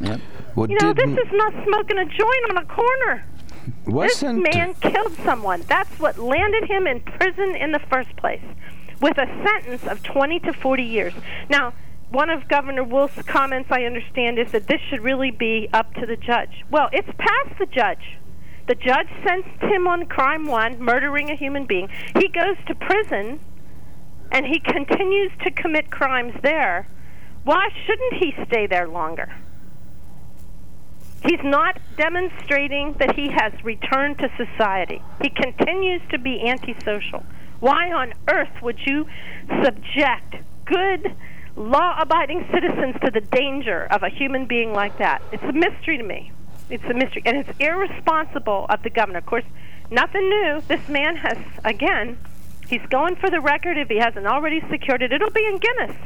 [0.01, 0.21] Yep.
[0.57, 3.27] Well, You know, this is not smoking a joint on a corner.
[3.87, 5.63] wasn't This man killed someone.
[5.69, 8.43] That's what landed him in prison in the first place,
[9.03, 11.13] with a sentence of 20 to 40 years.
[11.51, 11.75] Now,
[12.15, 16.07] one of Governor Wolf's comments, I understand, is that this should really be up to
[16.07, 16.65] the judge.
[16.71, 18.19] Well, it's past the judge.
[18.69, 21.89] The judge sentenced him on crime one, murdering a human being.
[22.17, 23.41] He goes to prison,
[24.31, 26.87] and he continues to commit crimes there.
[27.43, 29.35] Why shouldn't he stay there longer?
[31.25, 35.03] He's not demonstrating that he has returned to society.
[35.21, 37.25] He continues to be antisocial.
[37.61, 39.07] Why on earth would you
[39.63, 41.15] subject good,
[41.57, 45.23] law abiding citizens to the danger of a human being like that?
[45.33, 46.33] It's a mystery to me.
[46.71, 47.23] It's a mystery.
[47.25, 49.19] And it's irresponsible of the governor.
[49.19, 49.45] Of course,
[49.91, 50.63] nothing new.
[50.67, 52.19] This man has, again,
[52.69, 53.77] he's going for the record.
[53.77, 55.97] If he hasn't already secured it, it'll be in Guinness.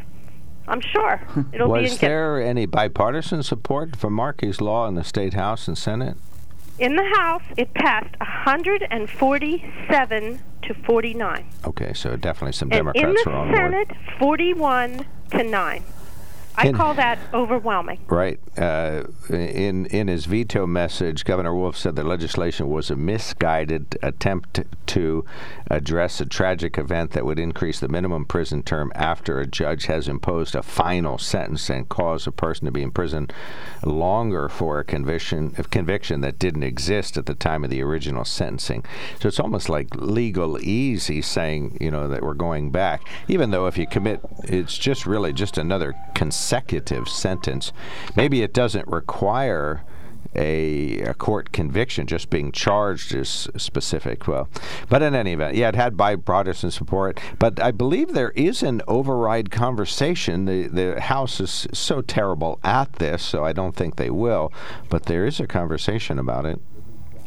[0.67, 1.21] I'm sure.
[1.53, 1.99] It'll be in was Guinness.
[2.01, 6.19] there any bipartisan support for Markey's law in the state house and senate?
[6.79, 11.47] In the House, it passed 147 to 49.
[11.67, 13.59] Okay, so definitely some And Democrats were on board.
[13.59, 15.83] In the Senate, 41 to 9.
[16.59, 18.05] I call that overwhelming.
[18.09, 18.41] Right.
[18.57, 24.61] Uh, in in his veto message, Governor Wolf said the legislation was a misguided attempt
[24.87, 25.25] to
[25.71, 30.09] address a tragic event that would increase the minimum prison term after a judge has
[30.09, 33.29] imposed a final sentence and cause a person to be in prison
[33.85, 38.25] longer for a conviction a conviction that didn't exist at the time of the original
[38.25, 38.85] sentencing.
[39.21, 43.79] So it's almost like legalese saying, you know, that we're going back, even though if
[43.79, 45.95] you commit, it's just really just another
[46.49, 47.73] consecutive sentence.
[48.17, 49.83] Maybe it doesn't require
[50.35, 54.27] a, a court conviction, just being charged is specific.
[54.27, 54.49] Well,
[54.89, 57.21] but in any event, yeah, it had bipartisan support.
[57.39, 60.47] But I believe there is an override conversation.
[60.47, 64.51] The the House is so terrible at this, so I don't think they will.
[64.89, 66.61] But there is a conversation about it.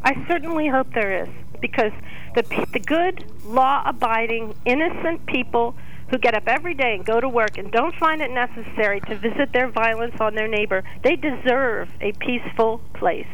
[0.03, 1.91] I certainly hope there is, because
[2.33, 2.41] the,
[2.73, 5.75] the good, law abiding, innocent people
[6.11, 9.15] who get up every day and go to work and don't find it necessary to
[9.17, 13.27] visit their violence on their neighbor, they deserve a peaceful place.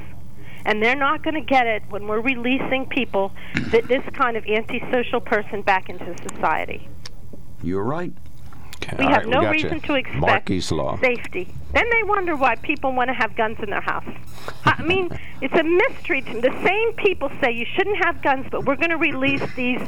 [0.64, 3.32] And they're not going to get it when we're releasing people,
[3.72, 6.88] that this kind of antisocial person, back into society.
[7.64, 8.14] You're right.
[8.84, 9.80] Okay, We all have right, no got reason you.
[9.82, 11.00] to expect Markey's law.
[11.00, 11.52] safety.
[11.74, 14.08] Then they wonder why people want to have guns in their house.
[14.66, 15.10] I mean,
[15.42, 16.42] it's a mystery to me.
[16.42, 19.82] The same people say you shouldn't have guns, but we're going to release these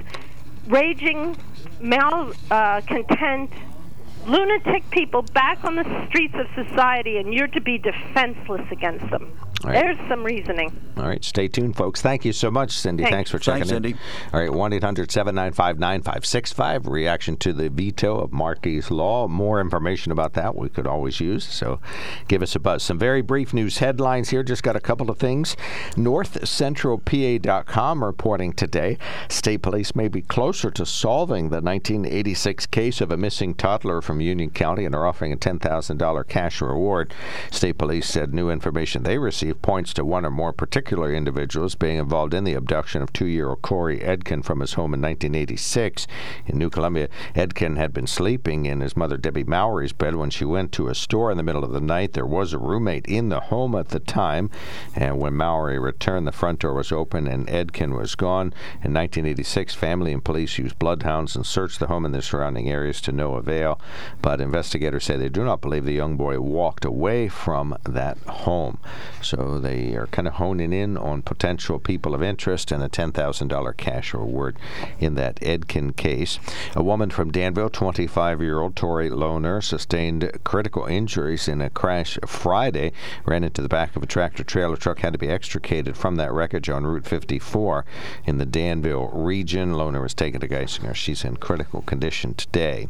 [0.68, 1.38] raging,
[1.80, 8.66] malcontent, uh, lunatic people back on the streets of society, and you're to be defenseless
[8.72, 9.32] against them.
[9.64, 9.80] All right.
[9.80, 10.72] There's some reasoning.
[10.96, 12.02] All right, stay tuned, folks.
[12.02, 13.04] Thank you so much, Cindy.
[13.04, 13.16] Thanks.
[13.16, 13.84] Thanks for checking Thanks, in.
[13.84, 14.00] Cindy.
[14.34, 16.88] All right, 1 800 795 9565.
[16.88, 19.28] Reaction to the veto of Markey's Law.
[19.28, 21.82] More information about that we could always use, so
[22.30, 22.84] give us a buzz.
[22.84, 24.44] Some very brief news headlines here.
[24.44, 25.58] Just got a couple of things.
[25.92, 28.98] NorthCentralPA.com reporting today
[29.30, 34.22] state police may be closer to solving the 1986 case of a missing toddler from
[34.22, 37.14] Union County and are offering a $10,000 cash reward.
[37.52, 41.98] State police said new information they received points to one or more particular individuals being
[41.98, 46.08] involved in the abduction of two year old Corey Edkin from his home in 1986.
[46.46, 50.46] In New Columbia, Edkin had been sleeping in his mother Debbie Mowry's bed when she
[50.46, 52.14] went to a store in the middle of the night.
[52.14, 54.50] There was a roommate in the home at the time,
[54.96, 58.54] and when Mowry returned, the front door was open and Edkin was gone.
[58.84, 63.02] In 1986, family and police used bloodhounds and searched the home and the surrounding areas
[63.02, 63.80] to no avail.
[64.22, 68.80] But investigators say they do not believe the young boy walked away from that home.
[69.22, 73.78] So they are kind of honing in on potential people of interest and a $10,000
[73.78, 74.58] cash reward
[75.00, 76.40] in that Edkin case.
[76.76, 82.18] A woman from Danville, 25 year old Tori Lohner, sustained critical injuries in a crash
[82.26, 82.92] Friday,
[83.26, 86.32] ran into the back of a tractor trailer truck, had to be extricated from that
[86.32, 87.86] wreckage on Route 54
[88.26, 89.74] in the Danville region.
[89.74, 90.96] Lohner was taken to Geisinger.
[90.96, 92.90] She's in critical condition today.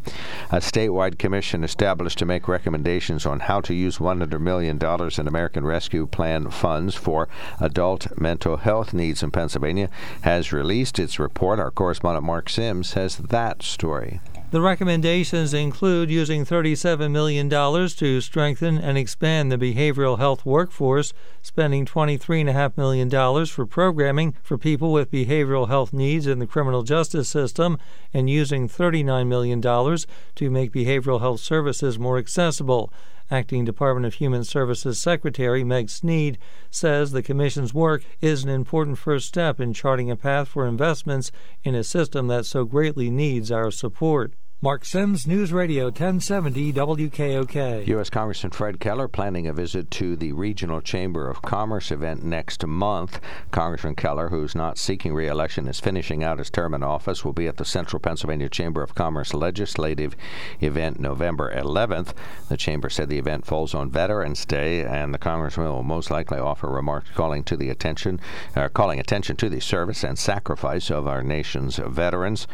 [0.51, 4.79] A statewide commission established to make recommendations on how to use $100 million
[5.17, 7.27] in American Rescue Plan funds for
[7.59, 9.89] adult mental health needs in Pennsylvania
[10.21, 11.59] has released its report.
[11.59, 14.21] Our correspondent Mark Sims has that story.
[14.51, 21.13] The recommendations include using $37 million to strengthen and expand the behavioral health workforce,
[21.43, 27.29] spending $23.5 million for programming for people with behavioral health needs in the criminal justice
[27.29, 27.77] system,
[28.11, 32.91] and using $39 million to make behavioral health services more accessible.
[33.31, 36.39] Acting Department of Human Services Secretary Meg Snead
[36.71, 41.31] says the Commission's work is an important first step in charting a path for investments
[41.63, 44.33] in a system that so greatly needs our support.
[44.61, 47.87] Mark Sims, News Radio 1070 WKOK.
[47.87, 48.09] U.S.
[48.09, 53.21] Congressman Fred Keller planning a visit to the Regional Chamber of Commerce event next month.
[53.51, 57.47] Congressman Keller, who's not seeking re-election, is finishing out his term in office, will be
[57.47, 60.13] at the Central Pennsylvania Chamber of Commerce legislative
[60.59, 62.13] event November 11th.
[62.49, 66.37] The chamber said the event falls on Veterans Day, and the congressman will most likely
[66.37, 68.19] offer remarks calling to the attention,
[68.57, 72.45] uh, calling attention to the service and sacrifice of our nation's veterans.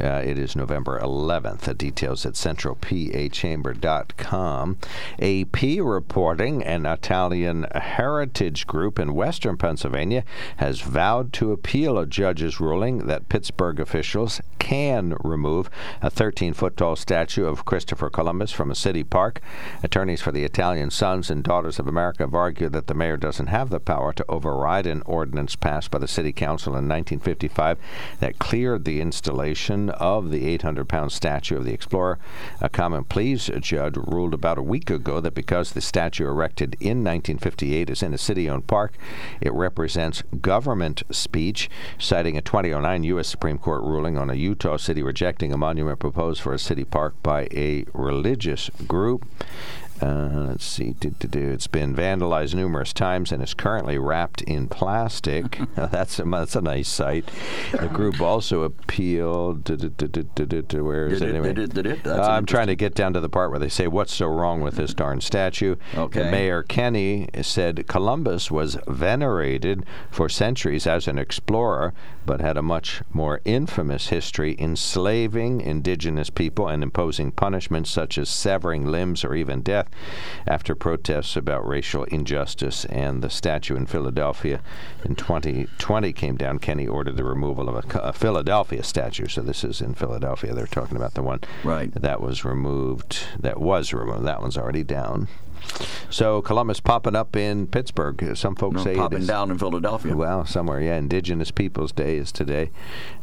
[0.00, 1.60] Uh, it is November 11th.
[1.60, 4.78] The details at centralpachamber.com.
[5.20, 10.24] AP reporting an Italian heritage group in western Pennsylvania
[10.56, 15.68] has vowed to appeal a judge's ruling that Pittsburgh officials can remove
[16.00, 19.40] a 13 foot tall statue of Christopher Columbus from a city park.
[19.82, 23.48] Attorneys for the Italian Sons and Daughters of America have argued that the mayor doesn't
[23.48, 27.78] have the power to override an ordinance passed by the city council in 1955
[28.20, 32.18] that cleared the installation of the 800 pound statue of the explorer.
[32.60, 37.04] A common pleas judge ruled about a week ago that because the statue erected in
[37.04, 38.94] 1958 is in a city owned park,
[39.40, 41.68] it represents government speech,
[41.98, 43.28] citing a 2009 U.S.
[43.28, 47.14] Supreme Court ruling on a Utah city rejecting a monument proposed for a city park
[47.22, 49.26] by a religious group.
[50.02, 50.94] Uh, let's see.
[51.00, 55.58] It's been vandalized numerous times and is currently wrapped in plastic.
[55.76, 57.28] that's a that's a nice sight.
[57.72, 59.68] The group also appealed.
[59.68, 61.66] Where is it anyway?
[62.04, 64.60] Uh, I'm trying to get down to the part where they say what's so wrong
[64.60, 65.76] with this darn statue.
[65.94, 66.30] Okay.
[66.30, 71.92] Mayor Kenney said Columbus was venerated for centuries as an explorer,
[72.30, 78.28] but had a much more infamous history enslaving indigenous people and imposing punishments such as
[78.28, 79.88] severing limbs or even death
[80.46, 84.60] after protests about racial injustice and the statue in Philadelphia
[85.04, 86.60] in 2020 came down.
[86.60, 89.26] Kenney ordered the removal of a, a Philadelphia statue.
[89.26, 90.54] So this is in Philadelphia.
[90.54, 91.92] They're talking about the one right.
[91.94, 93.24] that was removed.
[93.40, 94.22] That was removed.
[94.22, 95.26] That one's already down.
[96.10, 98.36] So Columbus popping up in Pittsburgh.
[98.36, 100.14] Some folks no, say popping down in Philadelphia.
[100.16, 100.96] Well, somewhere, yeah.
[100.96, 102.70] Indigenous Peoples Day is today.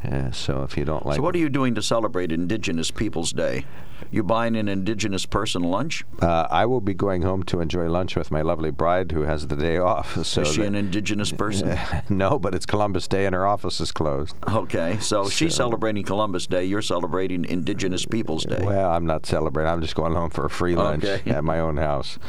[0.03, 3.31] Uh, so if you don't like, so what are you doing to celebrate Indigenous Peoples
[3.33, 3.65] Day?
[4.11, 6.05] You buying an indigenous person lunch?
[6.21, 9.47] Uh, I will be going home to enjoy lunch with my lovely bride who has
[9.47, 10.23] the day off.
[10.25, 11.69] So is she an indigenous person?
[11.69, 14.35] Uh, no, but it's Columbus Day and her office is closed.
[14.47, 16.65] Okay, so, so she's celebrating Columbus Day.
[16.65, 18.63] You're celebrating Indigenous Peoples Day.
[18.63, 19.71] Well, I'm not celebrating.
[19.71, 21.29] I'm just going home for a free lunch okay.
[21.31, 22.19] at my own house.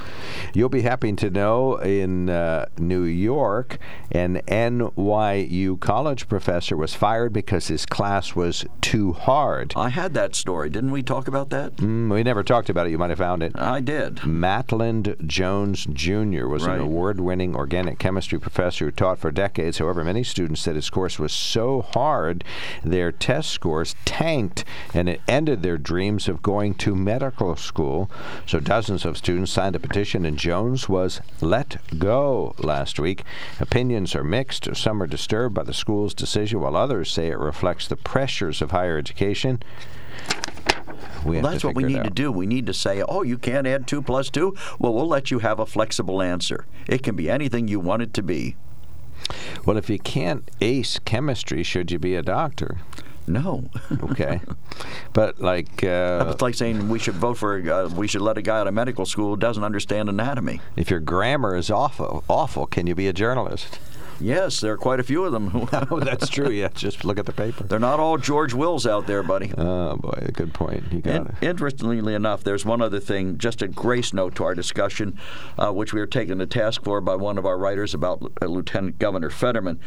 [0.55, 3.79] You'll be happy to know in uh, New York,
[4.11, 9.73] an NYU college professor was fired because his class was too hard.
[9.77, 10.71] I had that story.
[10.71, 11.77] Didn't we talk about that?
[11.77, 12.91] Mm, we never talked about it.
[12.91, 13.53] You might have found it.
[13.59, 14.25] I did.
[14.27, 16.47] Maitland Jones Jr.
[16.47, 16.77] was right.
[16.77, 19.79] an award winning organic chemistry professor who taught for decades.
[19.79, 22.45] However, many students said his course was so hard,
[22.83, 28.11] their test scores tanked, and it ended their dreams of going to medical school.
[28.47, 33.25] So dozens of students signed a petition, and Jones was let go last week.
[33.59, 34.75] Opinions are mixed.
[34.77, 38.71] Some are disturbed by the school's decision, while others say it reflects the pressures of
[38.71, 39.61] higher education.
[41.27, 42.31] We well, that's what we need to do.
[42.31, 44.55] We need to say, oh, you can't add 2 plus 2?
[44.79, 46.67] Well, we'll let you have a flexible answer.
[46.87, 48.55] It can be anything you want it to be.
[49.67, 52.79] Well, if you can't ace chemistry, should you be a doctor?
[53.29, 53.65] No.
[54.11, 54.41] okay.
[55.13, 58.43] But like, uh, it's like saying we should vote for, uh, we should let a
[58.43, 60.61] guy out of medical school who doesn't understand anatomy.
[60.77, 63.79] If your grammar is awful, awful, can you be a journalist?
[64.21, 65.51] Yes, there are quite a few of them.
[65.91, 66.51] oh, that's true.
[66.51, 67.65] Yeah, just look at the paper.
[67.65, 69.53] They're not all George Wills out there, buddy.
[69.57, 70.85] Oh boy, good point.
[70.93, 71.35] You got it.
[71.41, 75.19] Interestingly enough, there's one other thing, just a grace note to our discussion,
[75.59, 78.47] uh, which we were taken to task for by one of our writers about uh,
[78.47, 79.79] Lieutenant Governor Fetterman.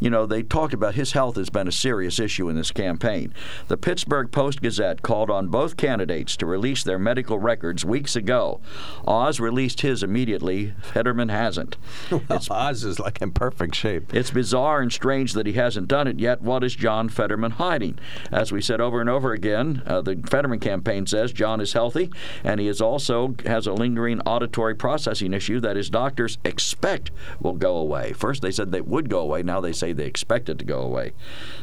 [0.00, 3.32] You know, they talked about his health has been a serious issue in this campaign.
[3.68, 8.60] The Pittsburgh Post Gazette called on both candidates to release their medical records weeks ago.
[9.06, 10.74] Oz released his immediately.
[10.82, 11.76] Fetterman hasn't.
[12.28, 14.12] Well, Oz is like in perfect shape.
[14.14, 16.42] It's bizarre and strange that he hasn't done it yet.
[16.42, 17.98] What is John Fetterman hiding?
[18.32, 22.10] As we said over and over again, uh, the Fetterman campaign says John is healthy,
[22.42, 27.10] and he is also has a lingering auditory processing issue that his doctors expect
[27.40, 28.12] will go away.
[28.12, 29.42] First they said they would go away.
[29.42, 31.12] Now they say they expect it to go away.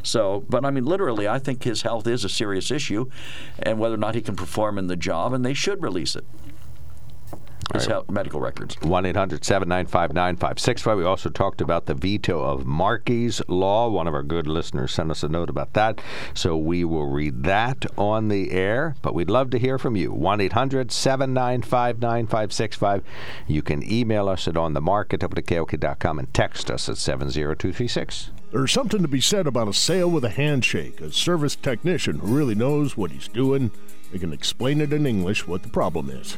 [0.04, 3.10] So, but I mean, literally, I think his health is a serious issue,
[3.60, 6.26] and whether or not he can perform in the job, and they should release it.
[7.74, 8.76] His health, medical records.
[8.82, 10.98] 1 800 795 9565.
[10.98, 13.90] We also talked about the veto of Markey's Law.
[13.90, 16.02] One of our good listeners sent us a note about that.
[16.34, 18.96] So we will read that on the air.
[19.02, 20.12] But we'd love to hear from you.
[20.12, 23.04] 1 800 795 9565.
[23.48, 28.32] You can email us at onthemark at wkok.com and text us at 70236.
[28.52, 32.36] There's something to be said about a sale with a handshake, a service technician who
[32.36, 33.72] really knows what he's doing.
[34.12, 36.38] They can explain it in English what the problem is.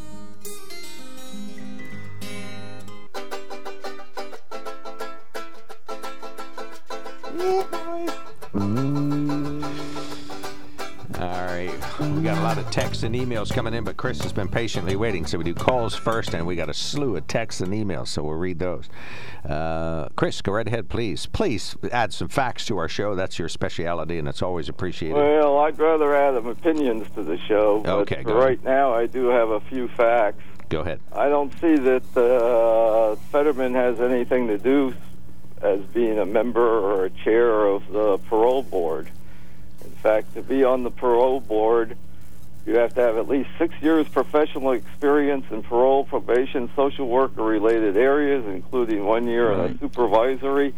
[11.99, 14.95] We got a lot of texts and emails coming in, but Chris has been patiently
[14.95, 15.25] waiting.
[15.25, 18.23] So we do calls first, and we got a slew of texts and emails, so
[18.23, 18.89] we'll read those.
[19.47, 21.25] Uh, Chris, go right ahead, please.
[21.27, 23.15] Please add some facts to our show.
[23.15, 25.15] That's your specialty, and it's always appreciated.
[25.15, 27.81] Well, I'd rather add some opinions to the show.
[27.83, 28.43] But Okay, go ahead.
[28.43, 30.43] right now, I do have a few facts.
[30.69, 31.01] Go ahead.
[31.11, 34.93] I don't see that uh, Fetterman has anything to do
[35.61, 39.11] as being a member or a chair of the parole board.
[40.01, 41.95] In fact, to be on the parole board,
[42.65, 47.37] you have to have at least six years professional experience in parole, probation, social work,
[47.37, 50.73] or related areas, including one year in a supervisory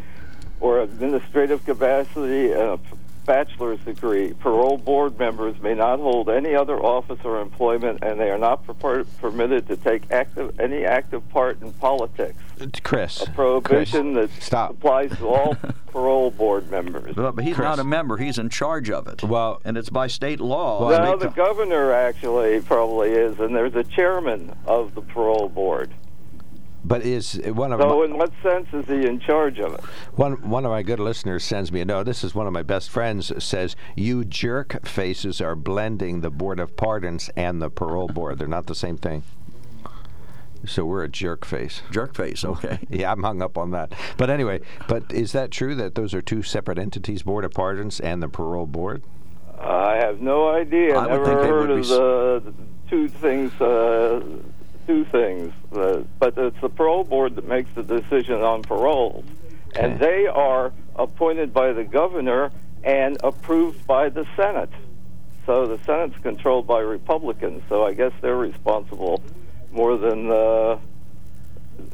[0.60, 2.78] or administrative capacity and a
[3.24, 4.32] bachelor's degree.
[4.34, 8.64] Parole board members may not hold any other office or employment, and they are not
[8.78, 12.38] per- permitted to take active any active part in politics.
[12.60, 13.22] Uh, Chris.
[13.22, 14.70] A prohibition Chris, that stop.
[14.70, 15.56] applies to all
[15.88, 17.14] parole board members.
[17.14, 17.64] But, but he's Chris.
[17.64, 18.16] not a member.
[18.16, 19.22] He's in charge of it.
[19.22, 20.80] Well- and it's by state law.
[20.80, 25.48] Well, Well, State the governor actually probably is, and there's a chairman of the parole
[25.48, 25.90] board.
[26.86, 29.80] But is one of So, my, in what sense is he in charge of it?
[30.16, 32.04] one one of my good listeners sends me a note.
[32.04, 36.60] This is one of my best friends says you jerk faces are blending the board
[36.60, 38.38] of pardons and the parole board.
[38.38, 39.22] They're not the same thing.
[40.66, 41.82] So we're a jerk face.
[41.90, 42.44] jerk face.
[42.44, 42.78] Okay.
[42.90, 43.92] Yeah, I'm hung up on that.
[44.16, 47.98] But anyway, but is that true that those are two separate entities, Board of Pardons
[48.00, 49.02] and the Parole Board?
[49.58, 50.96] I have no idea.
[50.96, 52.54] I would Never think they heard would of the
[52.88, 53.52] two things.
[53.60, 54.20] Uh,
[54.86, 59.24] two things, uh, but it's the parole board that makes the decision on paroles,
[59.76, 62.50] and they are appointed by the governor
[62.82, 64.70] and approved by the Senate.
[65.46, 67.62] So the Senate's controlled by Republicans.
[67.68, 69.22] So I guess they're responsible
[69.72, 70.78] more than uh,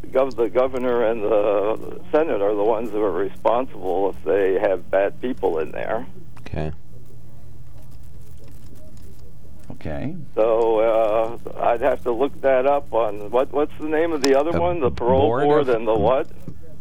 [0.09, 4.91] gov- the governor and the Senate are the ones who are responsible if they have
[4.91, 6.07] bad people in there.
[6.41, 6.73] Okay.
[9.81, 10.15] Okay.
[10.35, 14.39] So uh, I'd have to look that up on what what's the name of the
[14.39, 14.81] other The one?
[14.81, 16.29] The parole Board board, of- and the what?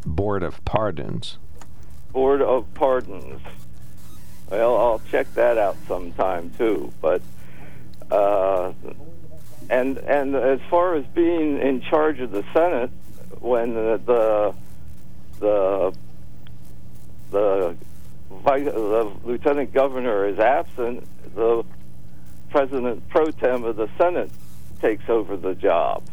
[0.06, 1.38] Board of Pardons.
[2.12, 3.42] Board of Pardons.
[4.50, 6.92] Well, I'll check that out sometime too.
[7.02, 7.22] But
[8.12, 8.74] uh,
[9.70, 12.90] and and as far as being in charge of the Senate,
[13.40, 14.56] when the the
[15.40, 15.94] the,
[17.32, 17.76] the,
[18.34, 21.64] the lieutenant governor is absent, the
[22.50, 24.32] president pro tem of the Senate
[24.82, 26.04] takes over the job.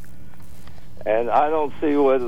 [1.05, 2.19] And I don't see what,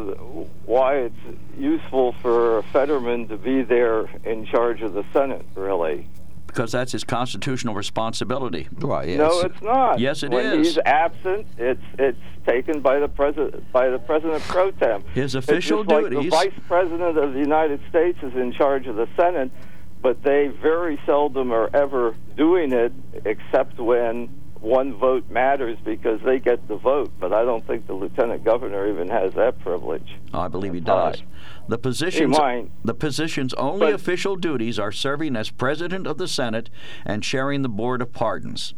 [0.66, 6.06] why it's useful for Fetterman to be there in charge of the Senate, really.
[6.46, 8.68] Because that's his constitutional responsibility.
[8.80, 9.18] Well, yes.
[9.18, 9.98] No, it's not.
[9.98, 10.68] Yes, it when is.
[10.68, 15.04] he's absent, it's it's taken by the president by the president pro tem.
[15.12, 16.10] His It's official just like.
[16.10, 19.50] The vice president of the United States is in charge of the Senate,
[20.02, 22.92] but they very seldom are ever doing it,
[23.24, 24.28] except when
[24.60, 28.88] one vote matters because they get the vote, but I don't think the lieutenant governor
[28.88, 30.16] even has that privilege.
[30.34, 31.22] I believe he does.
[31.68, 32.36] The positions,
[32.84, 36.70] the position's only But- official duties are serving as president of the Senate
[37.04, 38.74] and chairing the board of pardons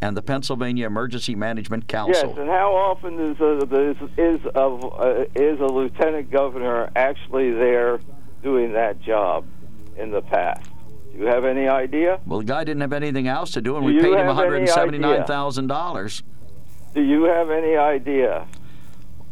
[0.00, 2.30] and the Pennsylvania Emergency Management Council.
[2.30, 7.52] Yes, and how often is a, is is a, uh, is a lieutenant governor actually
[7.52, 8.00] there
[8.42, 9.44] doing that job
[9.96, 10.68] in the past?
[11.12, 12.20] Do you have any idea?
[12.26, 16.22] Well, the guy didn't have anything else to do, and Do we paid him $179,000.
[16.94, 18.46] Do you have any idea?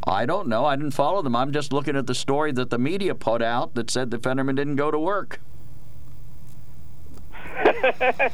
[0.07, 0.65] I don't know.
[0.65, 1.37] I didn't follow them.
[1.37, 4.57] I'm just looking at the story that the media put out that said that Fetterman
[4.57, 5.41] didn't go to work.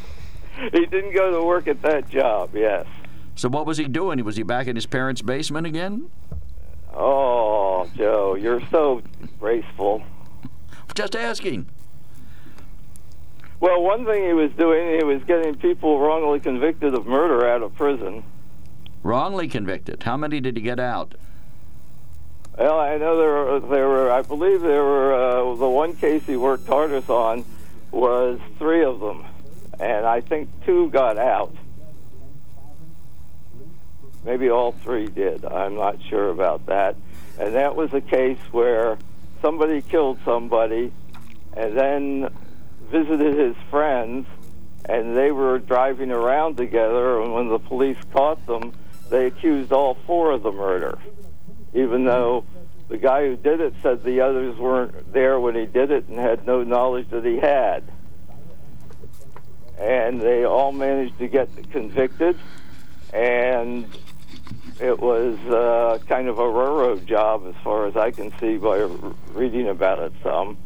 [0.57, 2.51] He didn't go to work at that job.
[2.55, 2.87] Yes.
[3.35, 4.23] So what was he doing?
[4.25, 6.11] Was he back in his parents' basement again?
[6.95, 9.03] Oh, Joe, you're so
[9.39, 10.03] graceful.
[10.95, 11.69] Just asking.
[13.67, 17.65] Well, one thing he was doing, he was getting people wrongly convicted of murder out
[17.65, 18.23] of prison.
[19.03, 20.05] Wrongly convicted.
[20.05, 21.17] How many did he get out?
[22.57, 26.25] Well, I know there were, there were I believe there were, uh, the one case
[26.27, 27.45] he worked hardest on
[27.91, 29.25] was three of them.
[29.81, 31.53] And I think two got out.
[34.25, 35.45] Maybe all three did.
[35.45, 36.95] I'm not sure about that.
[37.37, 38.97] And that was a case where
[39.43, 40.93] somebody killed somebody
[41.57, 42.31] and then
[42.91, 44.27] visited his friends
[44.89, 48.73] and they were driving around together and when the police caught them
[49.11, 50.99] they accused all four of the murder.
[51.75, 52.45] Even though
[52.89, 56.19] the guy who did it said the others weren't there when he did it and
[56.19, 57.85] had no knowledge that he had.
[59.79, 62.37] And they all managed to get convicted
[63.13, 63.87] and
[64.81, 68.79] it was uh, kind of a railroad job as far as I can see by
[69.33, 70.59] reading about it some.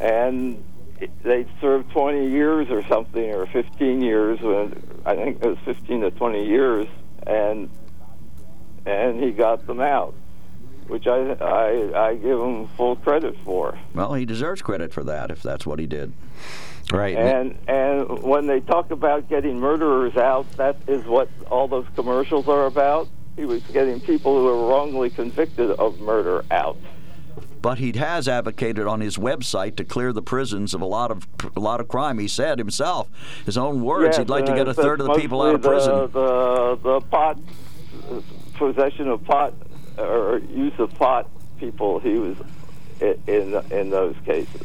[0.00, 0.62] And
[1.00, 5.58] it- they served 20 years or something or 15 years when I think it was
[5.64, 6.86] 15 to 20 years
[7.26, 7.68] and
[8.84, 10.14] and he got them out
[10.88, 15.30] which I I, I give him full credit for Well, he deserves credit for that
[15.30, 16.12] if that's what he did.
[16.92, 17.16] Right.
[17.16, 22.46] and and when they talk about getting murderers out that is what all those commercials
[22.48, 26.76] are about he was getting people who were wrongly convicted of murder out
[27.66, 31.26] But he has advocated on his website to clear the prisons of a lot of
[31.56, 32.20] a lot of crime.
[32.20, 33.08] He said himself,
[33.44, 35.56] his own words, Yes, he'd like to uh, get a third of the people out
[35.56, 35.92] of prison.
[35.92, 37.38] The, the, the pot,
[38.54, 39.52] possession of pot,
[39.98, 42.36] or use of pot people, he was
[43.02, 44.62] i- in, in those cases.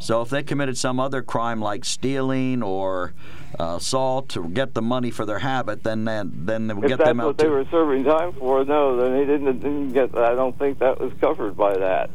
[0.00, 3.12] So if they committed some other crime like stealing or
[3.58, 6.88] uh, assault to get the money for their habit, then then, then they would If
[6.98, 7.50] get them out That's what they too.
[7.50, 11.12] were serving time for, no, then he didn't, didn't get I don't think that was
[11.20, 12.08] covered by that.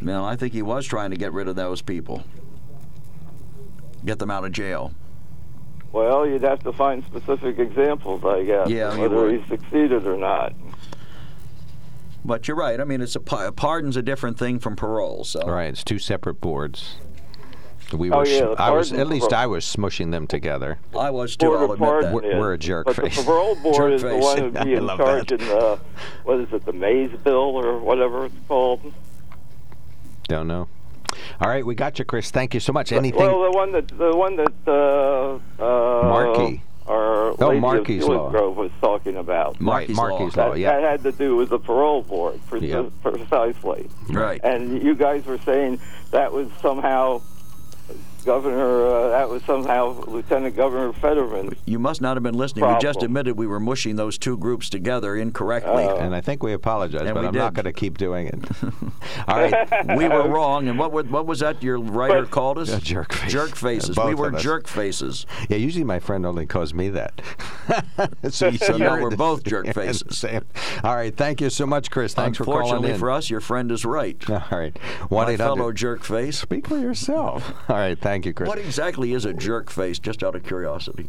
[0.00, 2.22] Well, I think he was trying to get rid of those people,
[4.04, 4.92] get them out of jail.
[5.92, 10.54] Well, you'd have to find specific examples, I guess, Yeah, whether he succeeded or not.
[12.24, 12.80] But you're right.
[12.80, 15.24] I mean, it's a pa- pardon's a different thing from parole.
[15.24, 16.96] So Right, it's two separate boards.
[17.92, 20.78] We Oh, were, yeah, I was at least I was smushing them together.
[20.96, 21.46] I was too.
[21.46, 22.12] Board I'll admit that.
[22.14, 23.16] We're- we're a jerk but face.
[23.16, 25.40] the parole board Jerk is the one who'd be in charge that.
[25.40, 25.80] in the,
[26.22, 28.80] what is it, the Mays Bill or whatever it's called.
[30.28, 30.68] Don't know.
[31.40, 32.30] All right, we got you, Chris.
[32.30, 32.92] Thank you so much.
[32.92, 33.18] Anything?
[33.20, 36.62] Well, the one that the one that uh, uh, Markey.
[36.90, 38.30] Or Oh, Lady Markey's of law.
[38.30, 39.56] Grove was talking about.
[39.60, 40.08] right, Markey's Law.
[40.08, 40.54] Markey's That, law.
[40.54, 40.80] Yeah.
[40.80, 42.90] that had to do with the parole board, pre- Yep.
[43.02, 43.88] precisely.
[44.10, 44.40] Right.
[44.42, 45.78] And you guys were saying
[46.10, 47.22] that was somehow
[48.24, 51.56] Governor, uh, that was somehow Lieutenant Governor Fetterman.
[51.66, 52.66] You must not have been listening.
[52.66, 55.84] We just admitted we were mushing those two groups together incorrectly.
[55.84, 55.96] Oh.
[55.96, 58.44] And I think we apologize, but we I'm not going to keep doing it.
[59.28, 59.96] All right.
[59.96, 60.68] we were wrong.
[60.68, 62.70] And what, were, what was that your writer But- call us?
[62.70, 63.32] Uh, jerk face.
[63.32, 63.96] Jerk faces.
[63.96, 65.26] Both we were jerk faces.
[65.48, 67.20] Yeah, usually my friend only calls me that.
[68.30, 70.18] so you So now we're both jerk faces.
[70.18, 70.44] same.
[70.84, 71.14] All right.
[71.16, 72.14] Thank you so much, Chris.
[72.14, 74.16] Thanks for calling Unfortunately for us, your friend is right.
[74.30, 74.76] All right.
[75.02, 76.38] My One eight fellow jerk face.
[76.38, 77.52] Speak for yourself.
[77.68, 77.98] All right.
[78.10, 78.48] Thank you, Chris.
[78.48, 81.08] What exactly is a jerk face, just out of curiosity?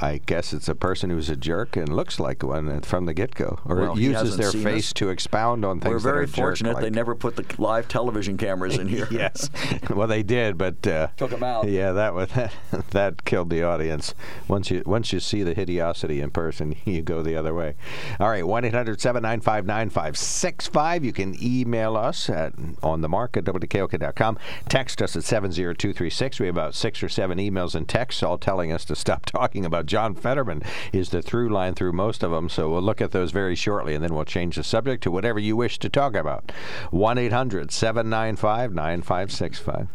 [0.00, 3.58] I guess it's a person who's a jerk and looks like one from the get-go,
[3.64, 4.92] or Well, uses their face us.
[4.94, 6.92] to expound on things We're very that are fortunate they jerk-like.
[6.92, 9.08] never put the live television cameras in here.
[9.12, 9.48] yes.
[9.90, 11.68] well, they did, but uh, them out.
[11.68, 12.28] Yeah, that was
[12.90, 14.14] that killed the audience.
[14.48, 17.74] Once you once you see the hideosity in person, you go the other way.
[18.20, 24.38] All right, one 9565 You can email us at on the mark at wkok.com.
[24.68, 26.38] Text us at seven zero two three six.
[26.40, 29.64] We have about six or seven emails and texts all telling us to stop talking
[29.64, 30.62] about John Fetterman.
[30.92, 32.48] Is the through line through most of them.
[32.48, 35.38] So we'll look at those very shortly, and then we'll change the subject to whatever
[35.38, 36.52] you wish to talk about.
[36.90, 39.88] One 795 9565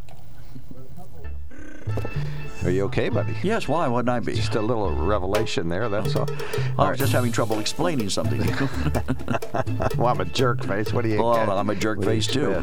[2.63, 3.35] Are you okay, buddy?
[3.41, 4.33] Yes, why wouldn't I be?
[4.33, 6.27] Just a little revelation there, that's all.
[6.77, 8.39] I was just having trouble explaining something.
[9.97, 10.91] well, I'm a jerk face.
[10.91, 11.49] What do you Well.
[11.49, 12.53] I'm a jerk What do you face, too.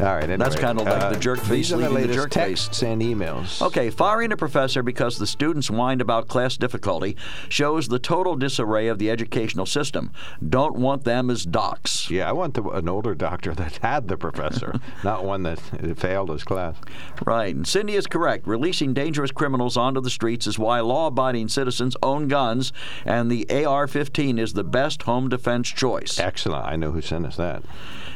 [0.00, 0.36] All right, anyway.
[0.38, 2.66] That's kinda like uh, the jerk face are the the jerk face.
[2.66, 3.60] texts and emails.
[3.60, 7.16] Okay, firing a professor because the students whined about class difficulty
[7.48, 10.12] shows the total disarray of the educational system.
[10.48, 12.10] Don't want them as docs.
[12.10, 15.58] Yeah, I want the, an older doctor that had the professor, not one that
[15.98, 16.76] failed his class.
[17.24, 17.54] Right.
[17.54, 18.46] And Cindy is correct.
[18.46, 22.72] Releasing dangerous criminals onto the streets is why law abiding citizens own guns,
[23.04, 26.18] and the AR 15 is the best home defense choice.
[26.18, 26.66] Excellent.
[26.66, 27.62] I know who sent us that.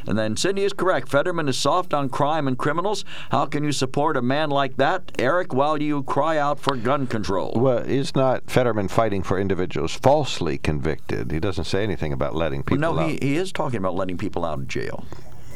[0.07, 1.09] And then Cindy is correct.
[1.09, 3.05] Fetterman is soft on crime and criminals.
[3.31, 7.07] How can you support a man like that, Eric, while you cry out for gun
[7.07, 7.53] control?
[7.55, 11.31] Well, is not Fetterman fighting for individuals falsely convicted?
[11.31, 13.11] He doesn't say anything about letting people no, out.
[13.11, 15.05] he, he is talking about letting people out of jail.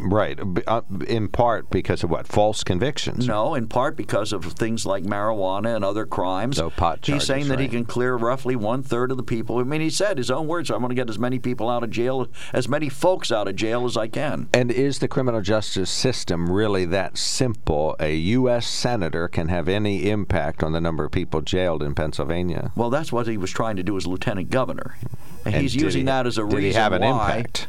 [0.01, 0.39] Right.
[0.67, 2.27] Uh, in part because of what?
[2.27, 3.27] False convictions.
[3.29, 6.57] No, in part because of things like marijuana and other crimes.
[6.57, 9.59] So pot charges, He's saying that he can clear roughly one third of the people.
[9.59, 11.85] I mean, he said his own words: "I'm going to get as many people out
[11.85, 15.41] of jail, as many folks out of jail as I can." And is the criminal
[15.41, 17.95] justice system really that simple?
[18.01, 18.67] A U.S.
[18.67, 22.73] senator can have any impact on the number of people jailed in Pennsylvania.
[22.75, 24.97] Well, that's what he was trying to do as lieutenant governor.
[25.45, 27.37] And, And he's using he- that as a did he reason have an why.
[27.37, 27.67] impact?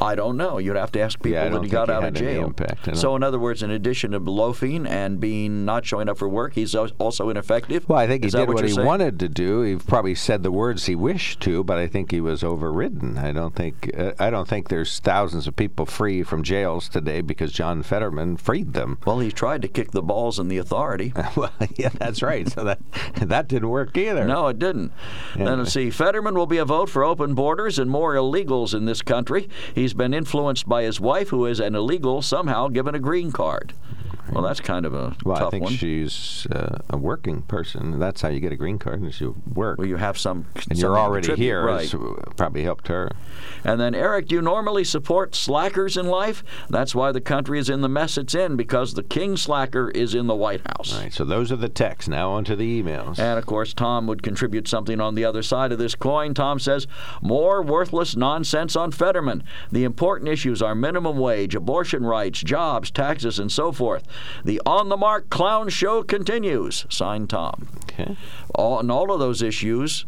[0.00, 0.58] I don't know.
[0.58, 2.44] You'd have to ask people Yeah, that he got out of jail.
[2.44, 6.28] impact, So, in other words, in addition to loafing and being not showing up for
[6.28, 7.88] work, he's also ineffective.
[7.88, 8.86] Well, I think he Is that did what, you're he saying?
[8.86, 9.62] wanted to do.
[9.62, 13.18] He probably said the words he wished to, but I think he was overridden.
[13.18, 17.20] I don't think uh, I don't think there's thousands of people free from jails today
[17.20, 18.98] because John Fetterman freed them.
[19.06, 21.12] Well, he tried to kick the balls in the authority.
[21.36, 22.48] well, yeah, that's right.
[22.48, 22.80] So that
[23.16, 24.24] that didn't work either.
[24.24, 24.92] No, it didn't.
[25.36, 25.90] Then let's see.
[25.90, 29.48] Fetterman will be a vote for open borders and more illegals in this country.
[29.84, 33.74] He's been influenced by his wife, who is an illegal, somehow given a green card.
[34.32, 35.72] Well, that's kind of a Well, tough I think one.
[35.74, 37.98] she's uh, a working person.
[37.98, 39.78] That's how you get a green card is you work.
[39.78, 40.46] well, you have some.
[40.70, 41.64] and you're already here.
[41.64, 41.92] right?
[42.36, 43.10] Probably helped her.
[43.64, 46.42] And then, Eric, do you normally support slackers in life?
[46.70, 50.14] That's why the country is in the mess it's in, because the king slacker is
[50.14, 50.94] in the White House.
[50.94, 51.12] All right.
[51.12, 52.08] So those are the texts.
[52.08, 53.18] Now on to the emails.
[53.18, 56.34] And of course, Tom would contribute something on the other side of this coin.
[56.34, 56.86] Tom says,
[57.22, 59.44] More worthless nonsense on Fetterman.
[59.70, 64.04] The important issues are minimum wage, abortion rights, jobs, taxes, and so forth.
[64.44, 66.86] The on the mark clown show continues.
[66.88, 67.68] Signed Tom.
[67.84, 68.16] okay.
[68.54, 70.06] All, and all of those issues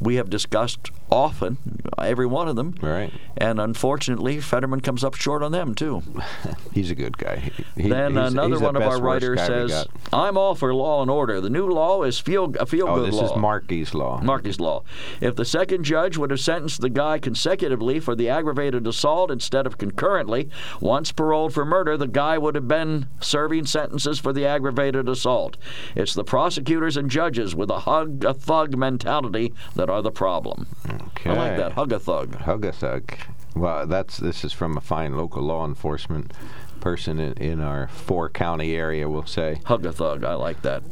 [0.00, 1.58] we have discussed often,
[1.98, 2.74] every one of them.
[2.80, 3.12] Right.
[3.36, 6.02] And unfortunately, Fetterman comes up short on them, too.
[6.72, 7.50] He's a good guy.
[7.76, 9.86] He- Then he's- another he's one of our writers says.
[10.12, 11.40] I'm all for law and order.
[11.40, 14.20] The new law is feel, a feel Oh, good this is Markey's law.
[14.22, 14.84] Markey's Law.
[15.20, 19.66] If the second judge would have sentenced the guy consecutively for the aggravated assault instead
[19.66, 20.48] of concurrently,
[20.80, 25.56] once paroled for murder, the guy would have been serving sentences for the aggravated assault.
[25.94, 30.66] It's the prosecutors and judges with a hug a thug mentality that are the problem.
[30.88, 31.30] Okay.
[31.30, 31.72] I like that.
[31.72, 32.34] Hug a thug.
[32.36, 33.12] Hug a thug.
[33.54, 36.32] Well, that's this is from a fine local law enforcement
[36.80, 39.08] person in, in our four county area.
[39.08, 39.60] We'll say.
[39.64, 40.24] Hug a thug.
[40.24, 40.82] I like that.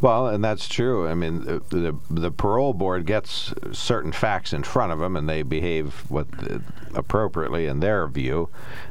[0.00, 1.08] Well, and that's true.
[1.08, 5.28] I mean, the, the the parole board gets certain facts in front of them, and
[5.28, 6.62] they behave what the,
[6.94, 8.50] appropriately in their view,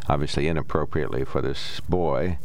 [0.09, 2.39] obviously inappropriately for this boy.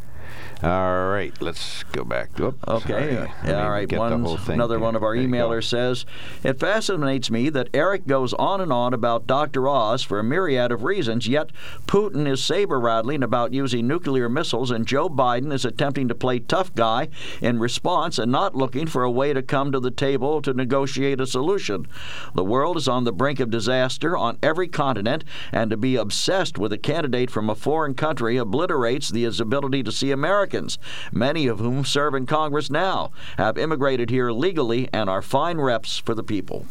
[0.62, 2.38] All right, let's go back.
[2.38, 2.88] Oop, Okay.
[2.88, 3.04] sorry.
[3.04, 3.92] Let me Yeah, all right.
[3.98, 6.06] One, another one of our There emailers says,
[6.44, 9.68] It fascinates me that Eric goes on and on about Dr.
[9.68, 11.50] Oz for a myriad of reasons, yet
[11.88, 16.38] Putin is saber rattling about using nuclear missiles, and Joe Biden is attempting to play
[16.38, 17.08] tough guy
[17.40, 21.20] in response and not looking for a way to come to the table to negotiate
[21.20, 21.88] a solution.
[22.34, 26.56] The world is on the brink of disaster on every continent, and to be obsessed
[26.56, 30.10] with a candidate from a foreign country obliterates the his ability to see
[30.52, 30.78] Americans,
[31.10, 35.98] many of whom serve in Congress now, have immigrated here legally, and are fine reps
[35.98, 36.66] for the people.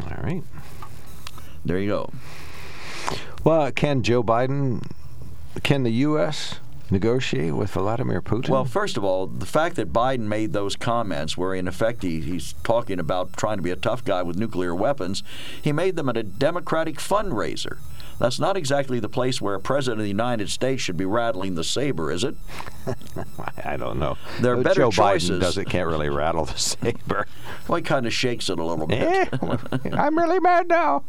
[0.00, 0.42] All right.
[1.64, 2.12] There you go.
[3.42, 4.88] Well, can Joe Biden,
[5.62, 6.60] can the U.S.
[6.90, 8.48] negotiate with Vladimir Putin?
[8.48, 12.20] Well, first of all, the fact that Biden made those comments, where in effect he,
[12.20, 15.22] he's talking about trying to be a tough guy with nuclear weapons,
[15.60, 17.78] he made them at a Democratic fundraiser.
[18.18, 21.54] That's not exactly the place where a president of the United States should be rattling
[21.54, 22.34] the saber, is it?
[23.64, 24.16] I don't know.
[24.40, 25.30] There are better Joe choices.
[25.30, 27.26] Biden doesn't can't really rattle the saber.
[27.66, 28.98] Well, he kind of shakes it a little bit.
[29.02, 29.26] Eh,
[29.92, 31.04] I'm really mad now.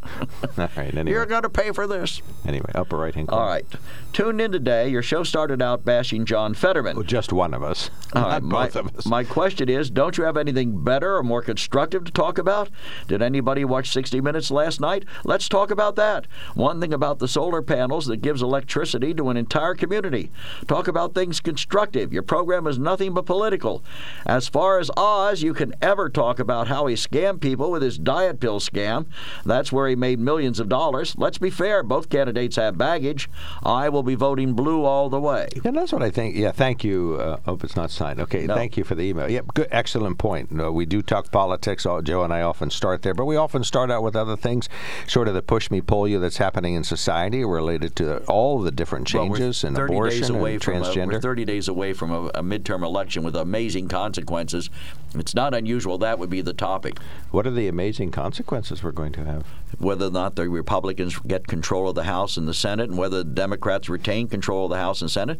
[0.57, 0.93] All right.
[0.93, 2.21] Anyway, You're going to pay for this.
[2.45, 3.43] anyway, upper right hand corner.
[3.43, 3.65] All right.
[4.11, 4.89] Tuned in today.
[4.89, 5.68] Your show started out.
[5.69, 6.95] Out bashing John Fetterman.
[6.95, 9.05] Well, just one of us, All not my, both of us.
[9.05, 12.69] my question is don't you have anything better or more constructive to talk about?
[13.07, 15.05] Did anybody watch 60 Minutes last night?
[15.23, 16.25] Let's talk about that.
[16.55, 20.31] One thing about the solar panels that gives electricity to an entire community.
[20.67, 22.11] Talk about things constructive.
[22.11, 23.83] Your program is nothing but political.
[24.25, 27.99] As far as Oz, you can ever talk about how he scammed people with his
[27.99, 29.05] diet pill scam.
[29.45, 31.15] That's where he made millions of dollars.
[31.17, 33.29] Let's be fair, both candidates have baggage.
[33.63, 35.49] I will be voting blue all the way.
[35.63, 36.35] Yeah, that's what I think.
[36.35, 37.17] Yeah, thank you.
[37.19, 38.19] Uh, hope it's not signed.
[38.21, 38.55] Okay, No.
[38.55, 39.29] thank you for the email.
[39.29, 40.51] Yep, good, excellent point.
[40.51, 41.85] No, we do talk politics.
[41.85, 44.69] All, Joe and I often start there, but we often start out with other things,
[45.07, 48.71] sort of the push me pull you that's happening in society related to all the
[48.71, 51.13] different Well, changes and abortion and from a, transgender.
[51.13, 54.69] we're 30 days away from a, a midterm election with amazing consequences.
[55.15, 56.99] It's not unusual that would be the topic.
[57.31, 59.43] what are the amazing consequences we're going to have?
[59.79, 63.17] Whether or not the Republicans get control of the House and the Senate, and whether
[63.19, 65.39] the Democrats retain control of the House and Senate,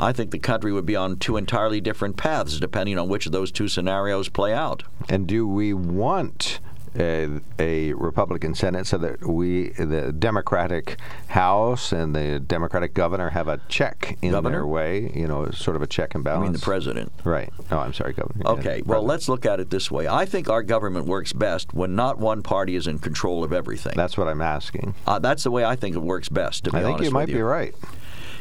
[0.00, 3.32] I think the country would be on two entirely different paths depending on which of
[3.32, 4.84] those two scenarios play out.
[5.08, 6.60] And do we want
[6.98, 7.28] a,
[7.58, 10.96] a Republican Senate so that we, the Democratic
[11.28, 14.56] House and the Democratic governor, have a check in Governor?
[14.58, 15.12] their way?
[15.14, 16.40] You know, sort of a check and balance.
[16.40, 17.12] I mean, the president.
[17.24, 17.52] Right.
[17.70, 18.42] Oh, I'm sorry, governor.
[18.44, 19.04] Yeah, Okay, well, president.
[19.06, 20.08] let's look at it this way.
[20.08, 23.92] I think our government works best when not one party is in control of everything.
[23.94, 24.94] That's what I'm asking.
[25.06, 27.28] Uh, that's the way I think it works best, to be I think you might
[27.28, 27.34] you.
[27.34, 27.74] be right.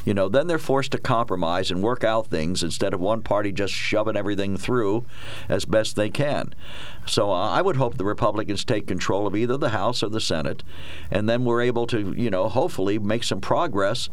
[0.08, 3.52] You know, then they're forced to compromise and work out things instead of one party
[3.52, 5.06] just shoving everything through
[5.50, 6.56] as best they can.
[7.06, 10.22] So uh, I would hope the Republicans take control of either the House or the
[10.22, 10.64] Senate,
[11.12, 14.08] and then we're able to, you know, hopefully make some progress,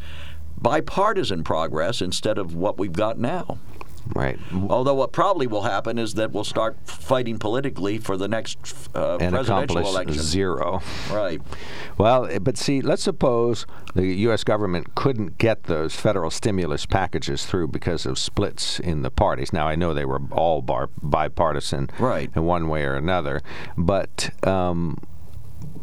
[0.60, 3.58] bipartisan progress, instead of what we've got now.
[4.14, 4.38] Right.
[4.68, 8.58] Although what probably will happen is that we'll start fighting politically for the next
[8.94, 10.22] uh, And presidential accomplish election.
[10.22, 10.82] zero.
[11.10, 11.40] Right.
[11.96, 14.44] Well, eh, but see, let's suppose the U.S.
[14.44, 19.52] government couldn't get those federal stimulus packages through because of splits in the parties.
[19.52, 22.30] Now, I know they were all bar- bipartisan Right.
[22.36, 23.40] in one way or another,
[23.78, 24.30] but.
[24.46, 24.98] Um,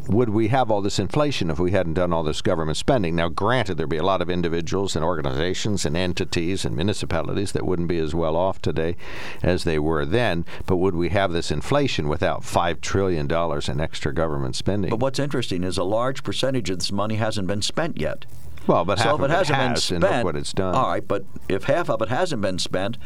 [0.08, 3.14] would we have all this inflation if we hadn't done all this government spending?
[3.14, 7.66] Now, granted, there'd be a lot of individuals and organizations and entities and municipalities that
[7.66, 8.96] wouldn't be as well off today
[9.42, 10.44] as they were then.
[10.66, 14.90] But would we have this inflation without $5 trillion in extra government spending?
[14.90, 18.24] But what's interesting is a large percentage of this money hasn't been spent yet.
[18.66, 20.36] Well, but so half if of it it hasn't has, been and spent, look what
[20.36, 20.74] it's done.
[20.74, 22.96] All right, but if half of it hasn't been spent,